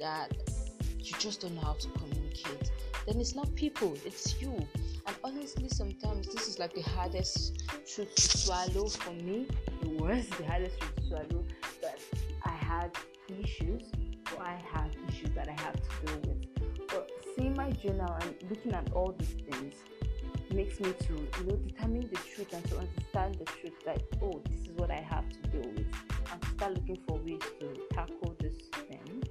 that 0.00 0.32
you 0.98 1.14
just 1.18 1.40
don't 1.40 1.54
know 1.54 1.60
how 1.60 1.74
to 1.74 1.88
communicate 1.90 2.72
then 3.06 3.20
it's 3.20 3.34
not 3.34 3.52
people 3.54 3.96
it's 4.04 4.40
you 4.40 4.54
and 5.06 5.16
honestly 5.22 5.68
sometimes 5.68 6.26
this 6.28 6.48
is 6.48 6.58
like 6.58 6.74
the 6.74 6.82
hardest 6.82 7.62
truth 7.86 8.14
to 8.14 8.38
swallow 8.38 8.88
for 8.88 9.12
me. 9.12 9.46
It 9.82 10.00
was 10.00 10.26
the 10.30 10.44
hardest 10.44 10.78
truth 10.80 10.96
to 10.96 11.02
swallow 11.02 11.44
that 11.82 11.98
i 12.44 12.50
had 12.50 12.90
issues 13.40 13.82
or 14.36 14.42
i 14.42 14.60
have 14.72 14.90
issues 15.08 15.30
that 15.34 15.48
i 15.48 15.60
have 15.60 15.74
to 15.74 16.06
deal 16.06 16.20
with. 16.26 16.88
But 16.88 17.10
seeing 17.34 17.54
my 17.54 17.70
journal 17.70 18.16
and 18.20 18.34
looking 18.50 18.72
at 18.72 18.92
all 18.92 19.14
these 19.18 19.36
things 19.48 19.74
makes 20.52 20.80
me 20.80 20.92
to 20.92 21.12
you 21.12 21.46
know 21.46 21.56
determine 21.56 22.08
the 22.10 22.18
truth 22.34 22.52
and 22.52 22.64
to 22.70 22.78
understand 22.78 23.36
the 23.36 23.44
truth 23.44 23.74
that 23.84 24.02
oh 24.22 24.40
this 24.50 24.60
is 24.62 24.76
what 24.76 24.90
I 24.90 25.00
have 25.00 25.28
to 25.28 25.38
deal 25.48 25.70
with. 25.72 25.86
And 26.32 26.42
to 26.42 26.48
start 26.50 26.74
looking 26.74 26.98
for 27.06 27.18
ways 27.18 27.42
to 27.60 27.74
tackle 27.92 28.36
this 28.40 28.56
thing. 28.88 29.22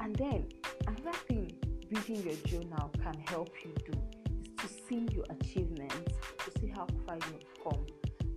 And 0.00 0.14
then 0.16 0.46
another 0.86 1.16
thing 1.28 1.52
reading 1.90 2.24
your 2.24 2.36
journal 2.46 2.90
can 3.02 3.14
help 3.28 3.50
you 3.64 3.72
do 3.86 3.98
see 4.94 5.14
your 5.14 5.24
achievements, 5.30 6.18
to 6.44 6.60
see 6.60 6.68
how 6.68 6.86
far 7.06 7.16
you've 7.16 7.64
come, 7.64 7.86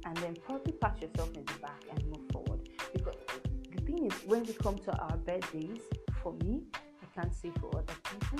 and 0.05 0.17
then 0.17 0.35
probably 0.45 0.73
pat 0.73 0.99
yourself 1.01 1.29
in 1.35 1.45
the 1.45 1.53
back 1.61 1.81
and 1.91 2.05
move 2.07 2.25
forward. 2.31 2.69
Because 2.93 3.15
the 3.75 3.81
thing 3.81 4.05
is, 4.05 4.13
when 4.25 4.43
we 4.43 4.53
come 4.53 4.77
to 4.79 4.91
our 4.97 5.17
birthdays, 5.17 5.81
for 6.23 6.33
me, 6.43 6.63
I 6.75 7.19
can't 7.19 7.33
say 7.33 7.51
for 7.59 7.69
other 7.77 7.93
people, 8.03 8.39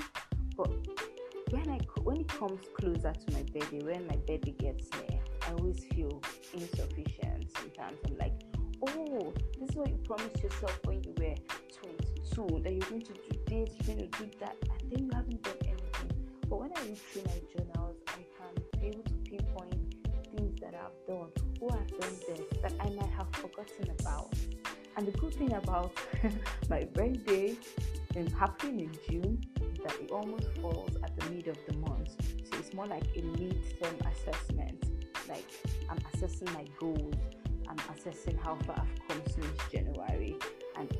but 0.56 0.70
when 1.50 1.70
I 1.70 1.78
when 2.02 2.18
it 2.18 2.28
comes 2.28 2.60
closer 2.76 3.12
to 3.12 3.32
my 3.32 3.42
birthday, 3.52 3.82
when 3.82 4.06
my 4.06 4.16
birthday 4.26 4.54
gets 4.58 4.88
near, 4.94 5.20
I 5.46 5.52
always 5.52 5.84
feel 5.84 6.20
insufficient. 6.54 7.50
Sometimes 7.56 7.98
I'm 8.06 8.18
like, 8.18 8.34
oh, 8.86 9.32
this 9.58 9.70
is 9.70 9.76
what 9.76 9.88
you 9.88 9.98
promised 10.04 10.42
yourself 10.42 10.78
when 10.84 11.02
you 11.04 11.14
were 11.18 11.34
22 12.34 12.60
that 12.62 12.72
you're 12.72 12.88
going 12.88 13.02
to 13.02 13.12
do 13.12 13.38
this, 13.46 13.70
you're 13.86 13.96
going 13.96 14.10
to 14.10 14.18
do 14.18 14.30
that, 14.40 14.56
and 14.80 14.92
then 14.92 15.04
you 15.04 15.10
haven't 15.14 15.42
done 15.42 15.54
anything. 15.62 16.28
But 16.48 16.60
when 16.60 16.72
I 16.74 16.80
read 16.80 16.98
through 16.98 17.22
my 17.24 17.40
journals, 17.52 17.67
I've 20.88 21.06
done, 21.06 21.30
who 21.60 21.68
I've 21.68 22.00
done 22.00 22.16
this, 22.26 22.40
that 22.62 22.72
I 22.80 22.88
might 22.90 23.10
have 23.10 23.28
forgotten 23.32 23.90
about. 24.00 24.32
And 24.96 25.06
the 25.06 25.12
good 25.12 25.34
thing 25.34 25.52
about 25.52 25.92
my 26.70 26.84
birthday 26.84 27.56
and 28.16 28.32
happening 28.32 28.80
in 28.80 28.92
June 29.08 29.44
that 29.84 29.94
it 30.00 30.10
almost 30.10 30.48
falls 30.60 30.96
at 31.04 31.16
the 31.18 31.30
mid 31.30 31.48
of 31.48 31.58
the 31.66 31.74
month. 31.74 32.10
So 32.50 32.58
it's 32.58 32.72
more 32.72 32.86
like 32.86 33.04
a 33.16 33.22
mid-term 33.22 33.96
assessment. 34.12 34.82
Like 35.28 35.46
I'm 35.90 35.98
assessing 36.14 36.48
my 36.54 36.64
goals, 36.80 37.14
I'm 37.68 37.76
assessing 37.94 38.38
how 38.38 38.56
far 38.66 38.80
I've 38.80 39.08
come 39.08 39.22
since 39.26 39.58
January, 39.70 40.36
and 40.76 40.90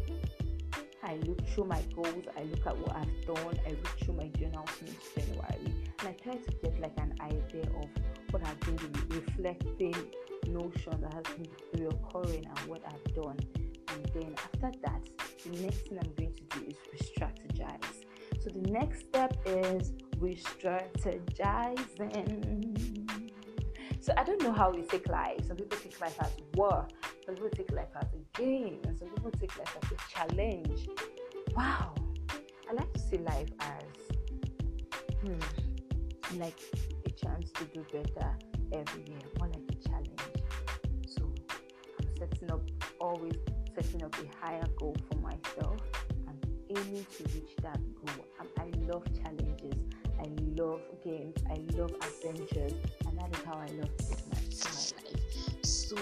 I 1.09 1.17
look 1.27 1.45
through 1.49 1.65
my 1.65 1.83
goals, 1.95 2.27
I 2.37 2.43
look 2.43 2.67
at 2.67 2.77
what 2.77 2.95
I've 2.95 3.25
done, 3.27 3.59
I 3.67 3.71
look 3.71 3.99
through 3.99 4.17
my 4.17 4.29
journal 4.39 4.67
since 4.79 4.93
January, 5.17 5.73
and 6.01 6.09
I 6.09 6.13
try 6.13 6.35
to 6.35 6.51
get 6.63 6.79
like 6.81 6.99
an 6.99 7.15
idea 7.23 7.63
of 7.63 7.89
what 8.31 8.47
I've 8.47 8.61
been 8.61 8.77
the 8.77 8.91
reflecting 9.17 9.95
notion 10.49 11.01
that 11.01 11.15
has 11.15 11.25
been 11.35 11.49
reoccurring 11.77 12.47
and 12.47 12.59
what 12.69 12.83
I've 12.87 13.15
done. 13.15 13.39
And 13.89 14.05
then 14.13 14.35
after 14.37 14.71
that, 14.83 15.01
the 15.47 15.63
next 15.63 15.89
thing 15.89 15.99
I'm 15.99 16.13
going 16.15 16.35
to 16.35 16.43
do 16.59 16.67
is 16.67 16.77
re 16.93 16.99
strategize. 17.17 18.05
So 18.41 18.51
the 18.51 18.71
next 18.71 19.07
step 19.07 19.35
is 19.47 19.95
re 20.19 20.37
strategizing. 20.37 23.09
So 24.01 24.13
I 24.15 24.25
don't 24.25 24.43
know 24.43 24.53
how 24.53 24.71
we 24.71 24.83
take 24.83 25.09
life. 25.09 25.47
Some 25.47 25.57
people 25.57 25.79
take 25.79 25.99
life 26.03 26.19
as 26.21 26.33
war, 26.55 26.87
some 27.29 27.35
people 27.35 27.51
take 27.51 27.73
life 27.73 27.89
as 28.01 28.09
a 28.15 28.41
game, 28.41 28.79
and 28.87 28.99
some 28.99 29.09
people 29.09 29.31
take 29.33 29.59
life 29.59 29.77
as 29.83 29.93
a 29.93 29.97
challenge. 30.11 30.89
Wow. 31.55 31.95
I 32.71 32.73
like 32.73 32.91
to 32.95 32.99
see 32.99 33.19
life 33.19 33.51
as 33.61 33.83
hmm, 35.21 36.39
like 36.39 36.59
a 37.05 37.11
chance 37.11 37.51
to 37.53 37.65
do 37.65 37.85
better 37.93 38.31
every 38.73 39.03
year, 39.03 39.19
more 39.39 39.49
like 39.49 39.63
a 39.69 39.89
challenge. 39.89 40.21
So 41.07 41.31
I'm 42.01 42.07
setting 42.17 42.51
up 42.51 42.63
always 42.99 43.35
setting 43.75 44.05
up 44.05 44.17
a 44.17 44.47
higher 44.47 44.67
goal 44.79 44.97
for 45.11 45.19
myself 45.19 45.81
and 46.29 46.47
aiming 46.71 47.07
to 47.19 47.25
reach 47.35 47.55
that 47.61 47.79
goal. 48.07 48.25
I 48.59 48.71
love 48.91 49.05
challenges. 49.23 49.83
I 50.19 50.29
love 50.57 50.81
games. 51.05 51.37
I 51.51 51.59
love 51.77 51.93
adventures, 51.93 52.73
and 53.07 53.19
that 53.19 53.37
is 53.37 53.45
how 53.45 53.59
I 53.59 53.67
love 53.77 53.95
to 53.99 54.05
live 54.09 54.23
my, 54.31 54.41
my 54.65 55.11
life. 55.11 55.65
So, 55.65 55.97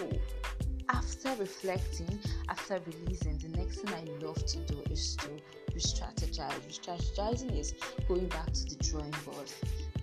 after 1.27 1.43
reflecting, 1.43 2.19
after 2.49 2.81
releasing, 2.87 3.37
the 3.39 3.49
next 3.57 3.81
thing 3.81 3.93
I 3.95 4.25
love 4.25 4.45
to 4.47 4.59
do 4.59 4.83
is 4.91 5.17
to 5.17 5.29
re-strategize. 5.75 6.55
Re-strategizing 6.67 7.59
is 7.59 7.75
going 8.07 8.27
back 8.29 8.53
to 8.53 8.65
the 8.65 8.77
drawing 8.77 9.15
board. 9.25 9.51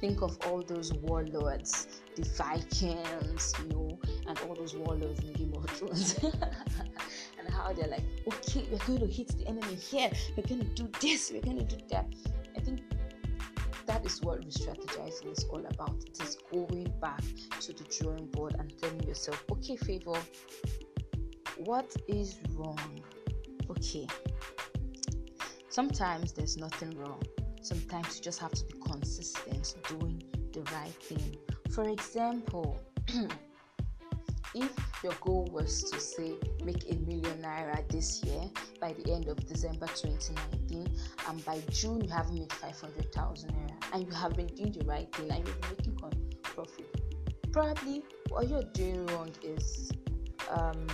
Think 0.01 0.22
of 0.22 0.38
all 0.46 0.62
those 0.62 0.94
warlords, 0.94 2.01
the 2.15 2.24
Vikings, 2.24 3.53
you 3.60 3.70
know, 3.70 4.00
and 4.27 4.39
all 4.48 4.56
those 4.56 4.75
warlords 4.75 5.20
in 5.22 5.34
Game 5.34 5.53
of 5.56 5.70
Thrones. 5.70 6.18
and 6.24 7.53
how 7.53 7.72
they're 7.72 7.88
like, 7.88 8.03
okay, 8.27 8.68
we're 8.70 8.86
going 8.86 9.00
to 9.00 9.08
hit 9.08 9.30
the 9.38 9.48
enemy 9.48 9.75
here, 9.75 10.12
we're 10.36 10.44
going 10.44 10.62
to 10.62 10.84
do 10.84 10.89
this, 11.00 11.32
we're 11.32 11.42
going 11.42 11.65
to 11.65 11.75
do 11.75 11.82
that. 11.89 12.06
I 12.58 12.60
think 12.60 12.82
that 13.86 14.06
is 14.06 14.22
what 14.22 14.39
re-strategizing 14.39 15.32
is 15.32 15.46
all 15.46 15.65
about. 15.65 16.03
It 16.06 16.22
is 16.22 16.38
going 16.51 16.92
back 17.01 17.24
to 17.62 17.74
the 17.74 17.84
drawing 17.84 18.25
board 18.27 18.56
and 18.60 18.74
telling 18.80 19.03
yourself, 19.03 19.44
okay, 19.51 19.75
favor, 19.75 20.18
what 21.57 21.95
is 22.07 22.39
wrong? 22.55 23.01
Okay. 23.69 24.07
Sometimes 25.69 26.33
there's 26.33 26.57
nothing 26.57 26.98
wrong. 26.98 27.22
Sometimes 27.62 28.17
you 28.17 28.24
just 28.24 28.39
have 28.39 28.51
to 28.51 28.65
be 28.65 28.79
consistent 28.86 29.75
doing 29.89 30.22
the 30.51 30.62
right 30.72 30.93
thing. 31.01 31.36
For 31.72 31.88
example, 31.89 32.79
if 34.55 34.72
your 35.03 35.13
goal 35.22 35.48
was 35.51 35.83
to 35.91 36.00
say 36.00 36.33
make 36.63 36.83
a 36.91 36.95
million 37.07 37.41
naira 37.41 37.88
this 37.89 38.24
year 38.24 38.41
by 38.79 38.93
the 38.93 39.13
end 39.13 39.27
of 39.27 39.38
December 39.48 39.88
2019, 39.88 40.95
and 41.27 41.45
by 41.45 41.60
June 41.72 42.01
you 42.01 42.10
haven't 42.10 42.38
made 42.38 42.53
500,000 42.53 43.50
naira, 43.50 43.93
and 43.93 44.05
you 44.05 44.13
have 44.13 44.36
been 44.36 44.48
doing 44.48 44.72
the 44.72 44.86
right 44.86 45.13
thing 45.15 45.31
and 45.31 45.43
been 45.43 45.55
making 45.69 45.98
profit, 46.43 47.01
probably 47.51 48.03
what 48.29 48.48
you're 48.48 48.63
doing 48.74 49.05
wrong 49.07 49.31
is 49.43 49.91
um, 50.50 50.86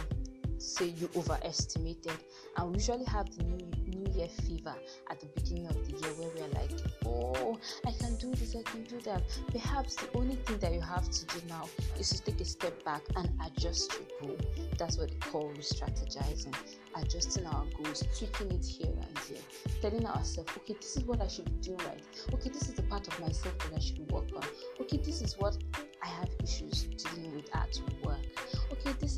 say 0.62 0.88
you 0.88 1.10
overestimated, 1.16 2.18
and 2.58 2.70
we 2.70 2.76
usually 2.76 3.06
have 3.06 3.36
the 3.36 3.44
new 3.44 3.70
New 3.88 4.12
Year 4.14 4.28
fever 4.28 4.76
at 5.10 5.20
the 5.20 5.26
beginning 5.28 5.68
of 5.68 5.76
the 5.86 5.92
year 5.92 6.14
where 6.14 6.30
we're 6.36 6.54
like, 6.54 6.72
oh, 7.06 7.58
I 7.86 7.92
can 7.92 8.16
do 8.18 8.34
this, 8.36 8.56
I 8.56 8.62
can 8.70 8.84
do 8.84 9.00
that. 9.02 9.24
Perhaps 9.52 9.96
the 9.96 10.18
only 10.18 10.36
thing 10.36 10.58
that 10.60 10.74
you 10.74 10.82
have 10.82 11.10
to 11.10 11.26
do 11.26 11.42
now 11.48 11.68
is 11.98 12.10
to 12.10 12.22
take 12.24 12.40
a 12.40 12.46
step 12.46 12.84
back 12.86 13.02
and 13.16 13.30
adjust 13.46 13.94
your 13.94 14.30
goal. 14.30 14.38
That's 14.78 14.98
what 14.98 15.10
they 15.10 15.18
call 15.30 15.50
re-strategizing. 15.50 16.56
Adjusting 16.96 17.46
our 17.46 17.66
goals, 17.82 18.04
tweaking 18.18 18.52
it 18.52 18.66
here 18.66 18.88
and 18.88 19.18
there, 19.30 19.42
telling 19.82 20.06
ourselves, 20.06 20.52
okay, 20.58 20.74
this 20.74 20.98
is 20.98 21.04
what 21.04 21.22
I 21.22 21.28
should 21.28 21.46
be 21.46 21.62
doing 21.62 21.78
right. 21.80 22.04
Okay, 22.34 22.50
this 22.50 22.64
is 22.64 22.74
the 22.74 22.84
part 22.84 23.08
of 23.08 23.20
myself 23.20 23.58
that 23.60 23.74
I 23.76 23.80
should 23.80 24.12
work 24.12 24.28
on. 24.36 24.44
Okay, 24.82 24.98
this 24.98 25.22
is 25.22 25.36
what 25.38 25.58
I 26.04 26.08
have 26.08 26.30
issues 26.44 26.84
dealing 26.84 27.36
with 27.36 27.56
at 27.56 27.80
work. 28.04 28.18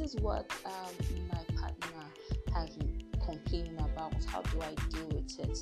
Is 0.01 0.15
what 0.15 0.51
um, 0.65 1.27
my 1.29 1.43
partner 1.55 2.03
has 2.55 2.75
been 2.75 3.03
complaining 3.23 3.77
about. 3.77 4.15
How 4.25 4.41
do 4.41 4.61
I 4.61 4.73
deal 4.89 5.07
with 5.09 5.39
it? 5.39 5.59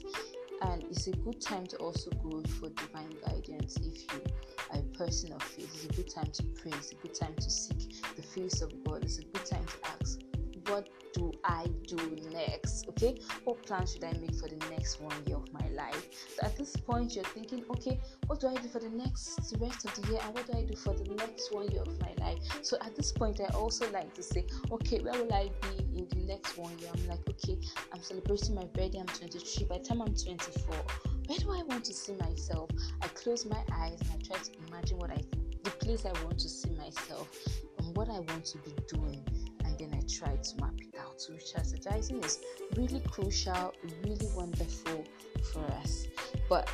and 0.61 0.83
it's 0.83 1.07
a 1.07 1.11
good 1.11 1.39
time 1.39 1.65
to 1.67 1.77
also 1.77 2.09
go 2.23 2.41
for 2.43 2.69
divine 2.69 3.13
guidance 3.25 3.77
if 3.77 4.11
you 4.13 4.21
are 4.71 4.79
a 4.79 4.83
person 4.97 5.31
of 5.31 5.41
faith. 5.41 5.69
It's 5.73 5.85
a 5.85 6.01
good 6.01 6.09
time 6.13 6.29
to 6.31 6.43
pray. 6.43 6.71
It's 6.75 6.91
a 6.91 6.95
good 6.95 7.13
time 7.13 7.33
to 7.35 7.49
seek 7.49 8.03
the 8.15 8.21
face 8.21 8.61
of 8.61 8.71
God. 8.83 9.03
It's 9.03 9.19
a 9.19 9.23
good 9.23 9.45
time 9.45 9.65
to 9.65 9.89
ask, 10.01 10.19
What 10.69 10.87
do 11.13 11.31
I 11.43 11.65
do 11.87 11.97
next? 12.31 12.87
Okay, 12.89 13.19
what 13.43 13.65
plans 13.65 13.93
should 13.93 14.03
I 14.03 14.13
make 14.13 14.35
for 14.35 14.47
the 14.47 14.63
next 14.69 15.01
one 15.01 15.15
year 15.25 15.37
of 15.37 15.51
my 15.51 15.67
life? 15.69 16.07
So 16.35 16.45
at 16.45 16.55
this 16.57 16.75
point, 16.75 17.15
you're 17.15 17.23
thinking, 17.23 17.65
Okay, 17.71 17.99
what 18.27 18.39
do 18.39 18.49
I 18.49 18.53
do 18.53 18.67
for 18.67 18.77
the 18.77 18.89
next 18.89 19.39
rest 19.59 19.85
of 19.85 19.95
the 19.95 20.11
year, 20.11 20.19
and 20.23 20.33
what 20.35 20.45
do 20.45 20.55
I 20.55 20.61
do 20.61 20.75
for 20.75 20.93
the 20.93 21.15
next 21.15 21.51
one 21.51 21.71
year 21.71 21.81
of 21.81 21.99
my 21.99 22.13
life? 22.23 22.37
So 22.61 22.77
at 22.85 22.95
this 22.95 23.11
point, 23.11 23.41
I 23.41 23.51
also 23.55 23.89
like 23.91 24.13
to 24.13 24.21
say, 24.21 24.45
Okay, 24.71 24.99
where 24.99 25.13
will 25.13 25.33
I 25.33 25.49
be 25.63 25.97
in 25.97 26.07
the 26.09 26.27
next 26.27 26.55
one 26.55 26.77
year? 26.77 26.91
I'm 26.93 27.07
like, 27.07 27.27
Okay, 27.27 27.57
I'm 27.91 28.03
celebrating 28.03 28.53
my 28.53 28.65
birthday. 28.65 28.99
I'm 28.99 29.07
23. 29.07 29.65
By 29.65 29.79
the 29.79 29.83
time 29.83 30.01
I'm 30.03 30.13
24, 30.13 30.75
where 31.25 31.39
do 31.39 31.51
I 31.51 31.63
want 31.63 31.83
to 31.85 31.93
see 31.93 32.13
myself? 32.13 32.69
I 33.01 33.07
close 33.07 33.43
my 33.47 33.63
eyes 33.73 33.99
and 34.01 34.11
I 34.13 34.17
try 34.23 34.37
to 34.37 34.51
imagine 34.67 34.99
what 34.99 35.09
I, 35.09 35.23
the 35.63 35.71
place 35.71 36.05
I 36.05 36.11
want 36.23 36.37
to 36.39 36.49
see 36.49 36.69
myself, 36.71 37.27
and 37.79 37.97
what 37.97 38.07
I 38.09 38.19
want 38.19 38.45
to 38.45 38.59
be 38.59 38.75
doing 38.87 39.25
then 39.79 39.93
I 39.93 40.01
try 40.07 40.35
to 40.35 40.61
map 40.61 40.73
it 40.79 40.95
out. 40.99 41.19
So 41.21 41.33
strategizing 41.33 42.23
is 42.23 42.39
really 42.75 43.01
crucial, 43.09 43.73
really 44.03 44.27
wonderful 44.35 45.03
for 45.53 45.63
us. 45.81 46.07
But 46.49 46.69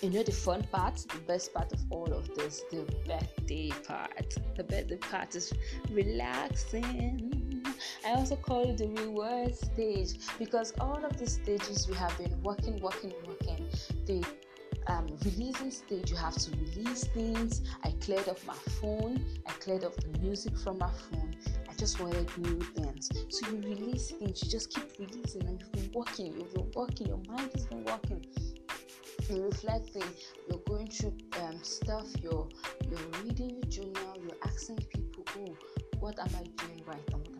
you 0.00 0.10
know 0.10 0.22
the 0.22 0.32
fun 0.32 0.62
part, 0.70 0.96
the 0.96 1.20
best 1.26 1.52
part 1.52 1.72
of 1.72 1.80
all 1.90 2.12
of 2.12 2.34
this, 2.34 2.62
the 2.70 2.86
birthday 3.06 3.70
part. 3.86 4.34
The 4.56 4.64
birthday 4.64 4.96
part 4.96 5.34
is 5.34 5.52
relaxing. 5.90 7.64
I 8.06 8.10
also 8.10 8.36
call 8.36 8.70
it 8.70 8.78
the 8.78 8.88
reward 8.88 9.54
stage 9.54 10.14
because 10.38 10.72
all 10.80 11.04
of 11.04 11.16
the 11.18 11.26
stages 11.26 11.88
we 11.88 11.96
have 11.96 12.16
been 12.16 12.40
working, 12.42 12.80
working, 12.80 13.12
working. 13.26 13.68
The 14.06 14.24
um, 14.86 15.06
releasing 15.24 15.70
stage, 15.70 16.10
you 16.10 16.16
have 16.16 16.34
to 16.34 16.50
release 16.52 17.04
things. 17.04 17.62
I 17.84 17.90
cleared 18.00 18.28
off 18.28 18.46
my 18.46 18.54
phone, 18.80 19.24
I 19.46 19.50
cleared 19.52 19.84
off 19.84 19.96
the 19.96 20.18
music 20.20 20.56
from 20.58 20.78
my 20.78 20.90
phone, 20.90 21.27
just 21.78 22.00
wanted 22.00 22.28
new 22.38 22.60
things. 22.60 23.08
So 23.28 23.48
you 23.50 23.58
release 23.58 24.10
things, 24.10 24.42
you 24.42 24.50
just 24.50 24.74
keep 24.74 24.84
releasing, 24.98 25.46
and 25.46 25.60
you've 25.60 25.72
been 25.72 25.90
working, 25.94 26.34
you've 26.36 26.52
been 26.52 26.70
working, 26.74 27.06
your 27.06 27.22
mind 27.28 27.50
has 27.54 27.66
been 27.66 27.84
working. 27.84 28.26
you're 29.30 29.44
reflecting, 29.44 30.02
you're 30.48 30.60
going 30.66 30.88
through 30.88 31.14
um, 31.42 31.58
stuff, 31.62 32.06
you're 32.22 32.48
you're 32.90 33.22
reading 33.22 33.50
your 33.50 33.64
journal, 33.64 34.16
you're 34.20 34.38
asking 34.44 34.78
people, 34.92 35.24
oh, 35.38 35.56
what 36.00 36.18
am 36.18 36.28
I 36.34 36.42
doing 36.64 36.82
right 36.86 36.98
and 37.12 37.37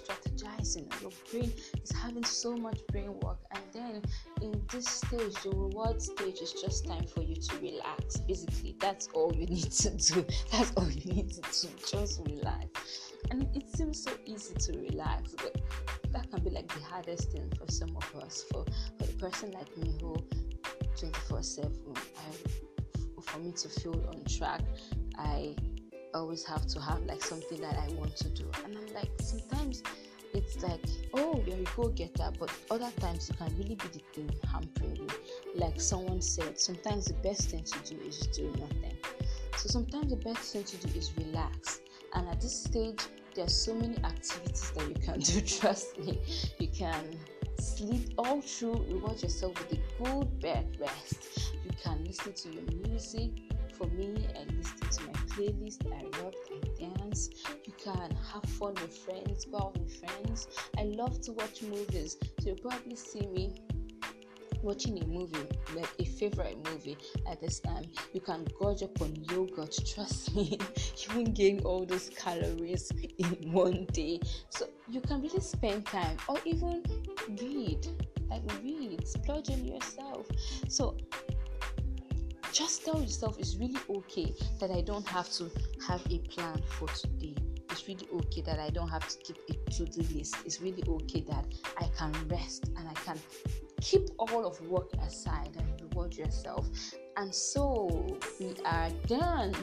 strategizing. 0.00 0.88
Your 1.00 1.10
brain 1.30 1.52
is 1.82 1.92
having 1.92 2.24
so 2.24 2.56
much 2.56 2.80
brain 2.88 3.18
work, 3.20 3.38
and 3.52 3.62
then 3.72 4.02
in 4.42 4.62
this 4.70 4.86
stage, 4.86 5.34
the 5.42 5.50
reward 5.50 6.00
stage 6.00 6.38
is 6.40 6.52
just 6.52 6.86
time 6.86 7.06
for 7.06 7.22
you 7.22 7.36
to 7.36 7.56
relax. 7.58 8.16
Basically, 8.18 8.76
that's 8.80 9.08
all 9.14 9.32
you 9.34 9.46
need 9.56 9.70
to 9.70 9.90
do. 9.90 10.24
That's 10.52 10.72
all 10.76 10.88
you 10.90 11.12
need 11.12 11.30
to 11.30 11.40
do. 11.40 11.68
Just 11.86 12.20
relax. 12.26 13.12
And 13.30 13.48
it 13.54 13.68
seems 13.76 14.02
so 14.02 14.12
easy 14.24 14.54
to 14.54 14.78
relax, 14.78 15.34
but 15.34 15.60
that 16.12 16.30
can 16.30 16.42
be 16.42 16.50
like 16.50 16.68
the 16.72 16.80
hardest 16.80 17.32
thing 17.32 17.52
for 17.58 17.70
some 17.70 17.96
of 17.96 18.22
us. 18.22 18.44
For 18.50 18.64
for 18.98 19.04
a 19.04 19.12
person 19.14 19.50
like 19.52 19.76
me 19.76 19.96
who 20.00 20.16
24 20.98 21.42
7 21.42 21.72
for 23.28 23.38
me 23.40 23.52
to 23.52 23.68
feel 23.68 23.94
on 24.08 24.24
track 24.24 24.62
i 25.16 25.54
always 26.18 26.44
have 26.44 26.66
to 26.66 26.80
have 26.80 27.00
like 27.06 27.22
something 27.22 27.60
that 27.60 27.76
i 27.76 27.92
want 27.94 28.14
to 28.16 28.28
do. 28.28 28.44
And 28.64 28.76
i'm 28.76 28.94
like 28.94 29.10
sometimes 29.20 29.82
it's 30.34 30.62
like 30.62 30.84
oh 31.14 31.42
you're 31.46 31.56
a 31.56 31.76
go-getter 31.76 32.30
but 32.38 32.50
other 32.70 32.90
times 33.00 33.30
you 33.30 33.36
can 33.36 33.56
really 33.56 33.76
be 33.76 33.88
the 33.88 34.02
thing 34.12 34.30
hampering 34.52 34.96
you. 34.96 35.08
Like 35.54 35.80
someone 35.80 36.20
said 36.20 36.58
sometimes 36.58 37.06
the 37.06 37.14
best 37.14 37.50
thing 37.50 37.64
to 37.64 37.94
do 37.94 38.00
is 38.02 38.18
do 38.28 38.52
nothing. 38.58 38.96
So 39.56 39.68
sometimes 39.68 40.10
the 40.10 40.16
best 40.16 40.52
thing 40.52 40.64
to 40.64 40.76
do 40.86 40.98
is 40.98 41.12
relax. 41.16 41.80
And 42.14 42.28
at 42.28 42.40
this 42.40 42.64
stage 42.64 43.00
there's 43.34 43.54
so 43.54 43.74
many 43.74 43.96
activities 44.04 44.72
that 44.74 44.88
you 44.88 44.94
can 44.94 45.20
do 45.30 45.40
trust 45.40 45.98
me. 45.98 46.20
You 46.58 46.68
can 46.68 47.18
sleep 47.60 48.14
all 48.18 48.40
through, 48.40 48.84
reward 48.88 49.22
yourself 49.22 49.54
with 49.58 49.78
a 49.78 50.02
good 50.02 50.40
bed 50.40 50.76
rest. 50.80 51.52
You 51.64 51.70
can 51.82 52.04
listen 52.04 52.32
to 52.32 52.48
your 52.50 52.88
music. 52.88 53.30
For 53.72 53.86
me, 53.86 54.26
I 54.34 54.42
listen 54.56 54.90
to 54.90 55.12
my 55.12 55.17
playlist, 55.38 55.86
I 55.86 56.02
rock, 56.22 56.34
I 56.50 56.98
dance. 56.98 57.30
You 57.64 57.72
can 57.82 58.16
have 58.32 58.44
fun 58.50 58.74
with 58.74 58.96
friends, 58.96 59.44
go 59.44 59.58
out 59.58 59.78
with 59.78 59.94
friends. 59.96 60.48
I 60.76 60.82
love 60.84 61.20
to 61.22 61.32
watch 61.32 61.62
movies, 61.62 62.16
so 62.40 62.48
you'll 62.48 62.56
probably 62.56 62.96
see 62.96 63.26
me 63.26 63.54
watching 64.62 65.00
a 65.00 65.06
movie, 65.06 65.46
like 65.76 65.88
a 66.00 66.04
favorite 66.04 66.58
movie 66.68 66.96
at 67.30 67.40
this 67.40 67.60
time, 67.60 67.84
you 68.12 68.20
can 68.20 68.44
gorge 68.58 68.82
up 68.82 69.00
on 69.00 69.14
yogurt. 69.30 69.78
Trust 69.94 70.34
me, 70.34 70.58
you 70.96 71.14
won't 71.14 71.34
gain 71.34 71.60
all 71.60 71.86
those 71.86 72.10
calories 72.10 72.90
in 73.18 73.52
one 73.52 73.86
day. 73.92 74.20
So 74.50 74.66
you 74.90 75.00
can 75.00 75.22
really 75.22 75.40
spend 75.40 75.86
time 75.86 76.16
or 76.28 76.38
even 76.44 76.82
read. 77.40 77.86
Like 78.28 78.42
read, 78.62 79.06
splurge 79.06 79.50
on 79.50 79.64
yourself. 79.64 80.26
So 80.68 80.96
just 82.52 82.84
tell 82.84 83.00
yourself 83.00 83.38
it's 83.38 83.56
really 83.56 83.78
okay 83.88 84.34
that 84.60 84.70
I 84.70 84.80
don't 84.80 85.06
have 85.08 85.30
to 85.32 85.50
have 85.86 86.02
a 86.10 86.18
plan 86.18 86.62
for 86.66 86.88
today. 86.88 87.34
It's 87.70 87.86
really 87.86 88.08
okay 88.12 88.40
that 88.42 88.58
I 88.58 88.70
don't 88.70 88.88
have 88.88 89.06
to 89.08 89.18
keep 89.18 89.38
a 89.48 89.70
to 89.70 89.84
do 89.84 90.02
list. 90.14 90.36
It's 90.44 90.60
really 90.60 90.82
okay 90.88 91.20
that 91.28 91.46
I 91.78 91.88
can 91.96 92.12
rest 92.28 92.70
and 92.76 92.88
I 92.88 92.94
can 92.94 93.18
keep 93.80 94.08
all 94.18 94.46
of 94.46 94.60
work 94.62 94.90
aside 95.02 95.50
and 95.58 95.80
reward 95.80 96.16
yourself. 96.16 96.68
And 97.16 97.34
so 97.34 98.18
we 98.40 98.54
are 98.64 98.90
done 99.06 99.54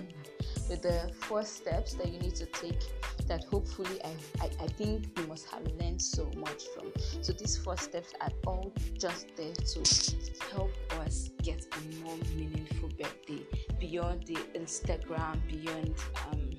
with 0.69 0.81
the 0.81 1.11
four 1.19 1.43
steps 1.43 1.93
that 1.95 2.11
you 2.11 2.19
need 2.19 2.35
to 2.35 2.45
take 2.47 2.81
that 3.27 3.43
hopefully 3.45 3.99
I, 4.03 4.11
I, 4.41 4.49
I 4.63 4.67
think 4.67 5.15
must 5.35 5.49
have 5.49 5.67
learned 5.81 6.01
so 6.01 6.31
much 6.37 6.63
from. 6.73 6.93
So 7.21 7.33
these 7.33 7.57
four 7.57 7.75
steps 7.75 8.13
are 8.21 8.31
all 8.47 8.71
just 8.97 9.27
there 9.35 9.51
to 9.51 10.15
help 10.53 10.71
us 11.01 11.29
get 11.43 11.65
a 11.75 12.05
more 12.05 12.15
meaningful 12.37 12.87
birthday 12.97 13.41
beyond 13.77 14.23
the 14.27 14.37
Instagram, 14.57 15.45
beyond 15.49 15.93
um, 16.31 16.51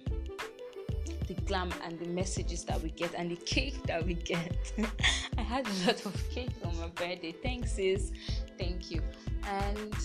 the 1.26 1.32
glam 1.46 1.72
and 1.84 1.98
the 1.98 2.08
messages 2.08 2.64
that 2.64 2.78
we 2.82 2.90
get 2.90 3.14
and 3.14 3.30
the 3.30 3.36
cake 3.36 3.82
that 3.86 4.04
we 4.04 4.12
get. 4.12 4.74
I 5.38 5.40
had 5.40 5.66
a 5.66 5.86
lot 5.86 6.04
of 6.04 6.30
cake 6.30 6.50
on 6.62 6.78
my 6.78 6.88
birthday. 6.88 7.32
Thanks, 7.32 7.72
sis. 7.76 8.12
Thank 8.58 8.90
you. 8.90 9.00
And 9.48 9.96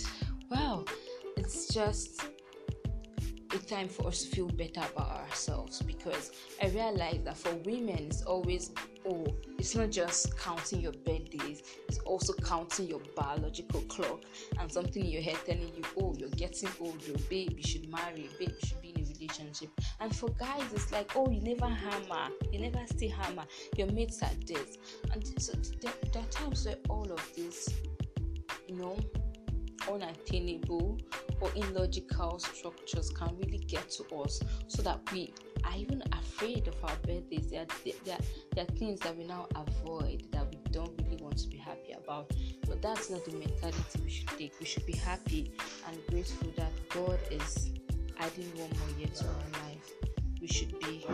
wow, 0.50 0.86
it's 1.36 1.66
just 1.66 2.22
a 3.54 3.58
time 3.58 3.88
for 3.88 4.06
us 4.08 4.22
to 4.22 4.28
feel 4.34 4.48
better 4.48 4.82
about 4.94 5.20
ourselves 5.20 5.82
because 5.82 6.32
I 6.62 6.68
realize 6.68 7.20
that 7.24 7.36
for 7.36 7.54
women, 7.64 8.06
it's 8.08 8.22
always 8.22 8.72
oh, 9.06 9.26
it's 9.58 9.74
not 9.74 9.90
just 9.90 10.36
counting 10.38 10.80
your 10.80 10.92
birthdays, 10.92 11.62
it's 11.88 11.98
also 12.00 12.32
counting 12.34 12.86
your 12.86 13.00
biological 13.16 13.80
clock 13.82 14.20
and 14.58 14.70
something 14.70 15.04
in 15.04 15.10
your 15.10 15.22
head 15.22 15.36
telling 15.44 15.72
you, 15.74 15.82
oh, 16.00 16.14
you're 16.18 16.28
getting 16.30 16.68
older, 16.80 17.18
babe, 17.28 17.52
you 17.56 17.62
should 17.62 17.90
marry, 17.90 18.28
babe, 18.38 18.50
you 18.50 18.68
should 18.68 18.80
be 18.80 18.90
in 18.90 19.02
a 19.02 19.08
relationship. 19.08 19.70
And 20.00 20.14
for 20.14 20.28
guys, 20.30 20.72
it's 20.72 20.92
like, 20.92 21.16
oh, 21.16 21.30
you 21.30 21.40
never 21.40 21.66
hammer, 21.66 22.28
you 22.52 22.60
never 22.60 22.84
stay 22.86 23.08
hammer, 23.08 23.44
your 23.76 23.90
mates 23.92 24.22
are 24.22 24.30
dead. 24.44 24.66
And 25.12 25.26
so 25.40 25.52
there, 25.80 25.92
there 26.12 26.22
are 26.22 26.26
times 26.26 26.66
where 26.66 26.76
all 26.88 27.10
of 27.10 27.34
this, 27.34 27.68
you 28.68 28.76
know, 28.76 28.96
unattainable 29.90 30.98
or 31.40 31.50
illogical 31.56 32.38
structures 32.38 33.10
can 33.10 33.36
really 33.38 33.58
get 33.58 33.90
to 33.90 34.04
us 34.16 34.40
so 34.68 34.82
that 34.82 35.00
we 35.12 35.32
are 35.64 35.76
even 35.76 36.02
afraid 36.12 36.68
of 36.68 36.74
our 36.84 36.96
birthdays. 37.06 37.50
There 37.50 37.62
are, 37.62 37.66
there, 37.84 38.18
there 38.54 38.64
are 38.64 38.76
things 38.76 39.00
that 39.00 39.16
we 39.16 39.24
now 39.24 39.48
avoid 39.54 40.24
that 40.32 40.46
we 40.50 40.58
don't 40.70 40.92
really 41.02 41.22
want 41.22 41.38
to 41.38 41.48
be 41.48 41.56
happy 41.56 41.92
about. 41.92 42.30
But 42.66 42.82
that's 42.82 43.10
not 43.10 43.24
the 43.24 43.32
mentality 43.32 44.00
we 44.04 44.10
should 44.10 44.28
take. 44.28 44.52
We 44.60 44.66
should 44.66 44.86
be 44.86 44.96
happy 44.96 45.52
and 45.88 45.98
grateful 46.08 46.52
that 46.56 46.72
God 46.90 47.18
is 47.30 47.70
adding 48.18 48.50
one 48.54 48.70
more 48.78 48.98
year 48.98 49.08
to 49.08 49.24
our 49.24 49.64
life. 49.64 49.92
We 50.40 50.46
should 50.46 50.78
be. 50.80 51.06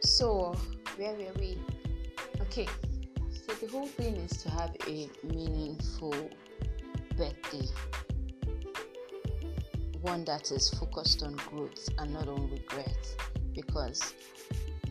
So, 0.00 0.56
where 0.96 1.14
were 1.14 1.32
we? 1.38 1.58
Okay, 2.40 2.68
so 3.30 3.52
the 3.54 3.66
whole 3.70 3.86
thing 3.86 4.16
is 4.16 4.42
to 4.42 4.50
have 4.50 4.74
a 4.86 5.08
meaningful 5.24 6.14
birthday. 7.16 7.66
One 10.00 10.24
that 10.24 10.50
is 10.50 10.70
focused 10.70 11.22
on 11.22 11.36
growth 11.36 11.88
and 11.98 12.12
not 12.12 12.28
on 12.28 12.50
regret. 12.50 13.06
Because 13.54 14.14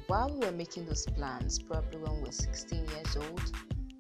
while 0.08 0.30
we 0.30 0.46
were 0.46 0.52
making 0.52 0.86
those 0.86 1.06
plans 1.06 1.60
probably 1.60 2.00
when 2.00 2.18
we 2.18 2.24
were 2.24 2.32
16 2.32 2.80
years 2.80 3.18
old 3.18 3.52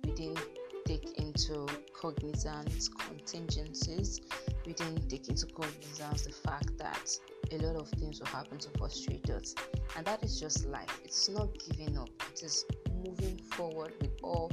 we 0.04 0.12
didn't 0.12 0.40
take 0.86 1.18
into 1.20 1.68
cognizance 1.94 2.90
contingencies. 2.90 4.22
We 4.66 4.74
didn't 4.74 5.10
take 5.10 5.30
into 5.30 5.46
cognizance 5.46 6.24
the 6.24 6.32
fact 6.32 6.78
that 6.80 7.10
a 7.52 7.58
lot 7.58 7.76
of 7.76 7.88
things 7.90 8.20
will 8.20 8.28
happen 8.28 8.58
to 8.60 8.70
frustrate 8.78 9.30
us. 9.30 9.56
And 9.96 10.06
that 10.06 10.24
is 10.24 10.40
just 10.40 10.68
life. 10.68 11.00
It's 11.04 11.30
not 11.30 11.50
giving 11.60 11.98
up. 11.98 12.10
It 12.34 12.44
is 12.44 12.66
moving 13.04 13.38
forward 13.54 13.94
with 14.02 14.12
all 14.24 14.52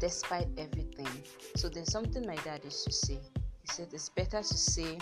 despite 0.00 0.48
everything. 0.58 1.08
So 1.56 1.68
there's 1.68 1.90
something 1.92 2.26
my 2.26 2.36
dad 2.36 2.60
used 2.64 2.84
to 2.84 2.92
say. 2.92 3.18
He 3.60 3.68
said 3.68 3.88
it's 3.92 4.08
better 4.08 4.38
to 4.38 4.44
say 4.44 4.98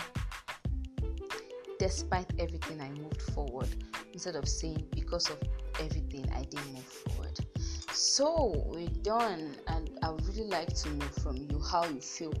despite 1.79 2.31
everything 2.37 2.79
I 2.79 2.89
moved 2.91 3.21
forward 3.33 3.69
instead 4.13 4.35
of 4.35 4.47
saying 4.47 4.85
because 4.91 5.29
of 5.29 5.39
everything 5.79 6.31
I 6.35 6.43
didn't 6.43 6.73
move 6.73 6.83
forward. 6.85 7.39
So 7.91 8.53
we're 8.67 8.87
done 9.01 9.55
and 9.67 9.89
I 10.03 10.11
would 10.11 10.25
really 10.27 10.47
like 10.47 10.73
to 10.73 10.89
know 10.93 11.07
from 11.23 11.37
you 11.37 11.59
how 11.71 11.85
you 11.85 11.99
feel 11.99 12.33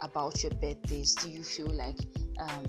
about 0.00 0.42
your 0.42 0.52
birthdays. 0.52 1.14
Do 1.14 1.30
you 1.30 1.42
feel 1.42 1.70
like 1.70 1.96
um, 2.42 2.66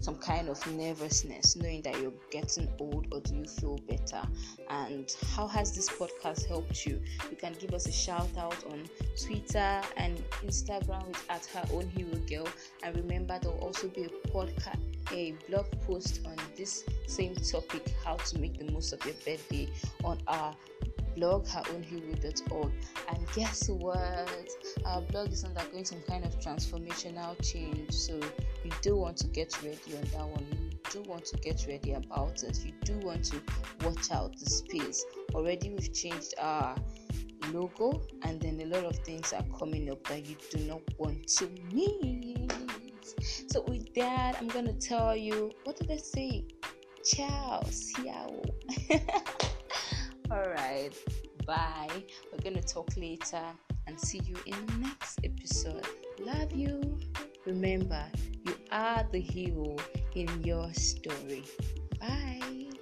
some 0.00 0.16
kind 0.16 0.48
of 0.48 0.66
nervousness 0.72 1.56
knowing 1.56 1.80
that 1.82 1.98
you're 2.00 2.12
getting 2.30 2.68
old 2.78 3.06
or 3.10 3.20
do 3.20 3.34
you 3.34 3.44
feel 3.44 3.78
better? 3.88 4.22
And 4.68 5.10
how 5.34 5.46
has 5.46 5.74
this 5.74 5.88
podcast 5.88 6.46
helped 6.46 6.84
you? 6.84 7.00
You 7.30 7.36
can 7.36 7.54
give 7.58 7.72
us 7.72 7.86
a 7.86 7.92
shout 7.92 8.28
out 8.36 8.62
on 8.70 8.84
twitter 9.22 9.80
and 9.96 10.22
instagram 10.44 11.06
with 11.06 11.24
at 11.30 11.46
her 11.46 11.64
own 11.72 11.88
hero 11.88 12.16
girl. 12.28 12.48
And 12.82 12.94
remember 12.96 13.38
there'll 13.40 13.58
also 13.58 13.88
be 13.88 14.04
a 14.04 14.28
podcast 14.28 14.78
a 15.12 15.34
blog 15.48 15.66
post 15.82 16.20
on 16.26 16.36
this 16.56 16.84
same 17.06 17.34
topic 17.36 17.94
how 18.02 18.16
to 18.16 18.38
make 18.38 18.58
the 18.58 18.70
most 18.72 18.92
of 18.94 19.04
your 19.04 19.14
birthday 19.24 19.68
on 20.02 20.18
our 20.26 20.54
blog 21.14 21.46
heroonhero.org 21.46 22.72
and 23.08 23.26
guess 23.34 23.68
what? 23.68 24.48
Our 24.84 25.00
blog 25.02 25.32
is 25.32 25.44
undergoing 25.44 25.84
some 25.84 26.00
kind 26.08 26.24
of 26.24 26.38
transformational 26.40 27.40
change. 27.42 27.92
So 27.92 28.20
you 28.64 28.70
do 28.82 28.96
want 28.96 29.16
to 29.18 29.26
get 29.28 29.56
ready 29.62 29.96
on 29.96 30.02
that 30.12 30.26
one. 30.26 30.46
You 30.50 30.78
do 30.90 31.02
want 31.08 31.24
to 31.26 31.36
get 31.38 31.64
ready 31.68 31.92
about 31.92 32.42
it. 32.42 32.58
You 32.64 32.72
do 32.84 32.98
want 33.06 33.24
to 33.26 33.40
watch 33.84 34.10
out 34.10 34.38
the 34.38 34.48
space. 34.50 35.04
Already 35.34 35.70
we've 35.70 35.92
changed 35.92 36.34
our 36.38 36.76
logo 37.52 38.02
and 38.22 38.40
then 38.40 38.60
a 38.60 38.66
lot 38.66 38.84
of 38.84 38.96
things 38.98 39.32
are 39.32 39.44
coming 39.58 39.90
up 39.90 40.02
that 40.08 40.26
you 40.26 40.36
do 40.50 40.58
not 40.64 40.80
want 40.98 41.26
to 41.28 41.48
miss. 41.72 43.14
So 43.48 43.62
with 43.68 43.92
that 43.94 44.36
i'm 44.40 44.48
gonna 44.48 44.72
tell 44.72 45.14
you 45.14 45.52
what 45.64 45.76
did 45.76 45.90
i 45.90 45.96
say? 45.98 46.46
Ciao 47.04 47.62
ciao 47.94 48.42
all 50.30 50.48
right 50.48 50.90
bye. 51.46 51.88
We're 52.32 52.42
gonna 52.42 52.62
talk 52.62 52.88
later 52.96 53.42
and 53.86 54.00
see 54.00 54.20
you 54.24 54.36
in 54.46 54.66
the 54.66 54.74
next 54.78 55.20
episode. 55.24 55.86
Love 56.20 56.52
you. 56.52 56.98
Remember, 57.46 58.02
you 58.46 58.53
are 58.74 59.06
the 59.12 59.20
hero 59.20 59.76
in 60.16 60.28
your 60.42 60.68
story. 60.74 61.44
Bye. 62.00 62.73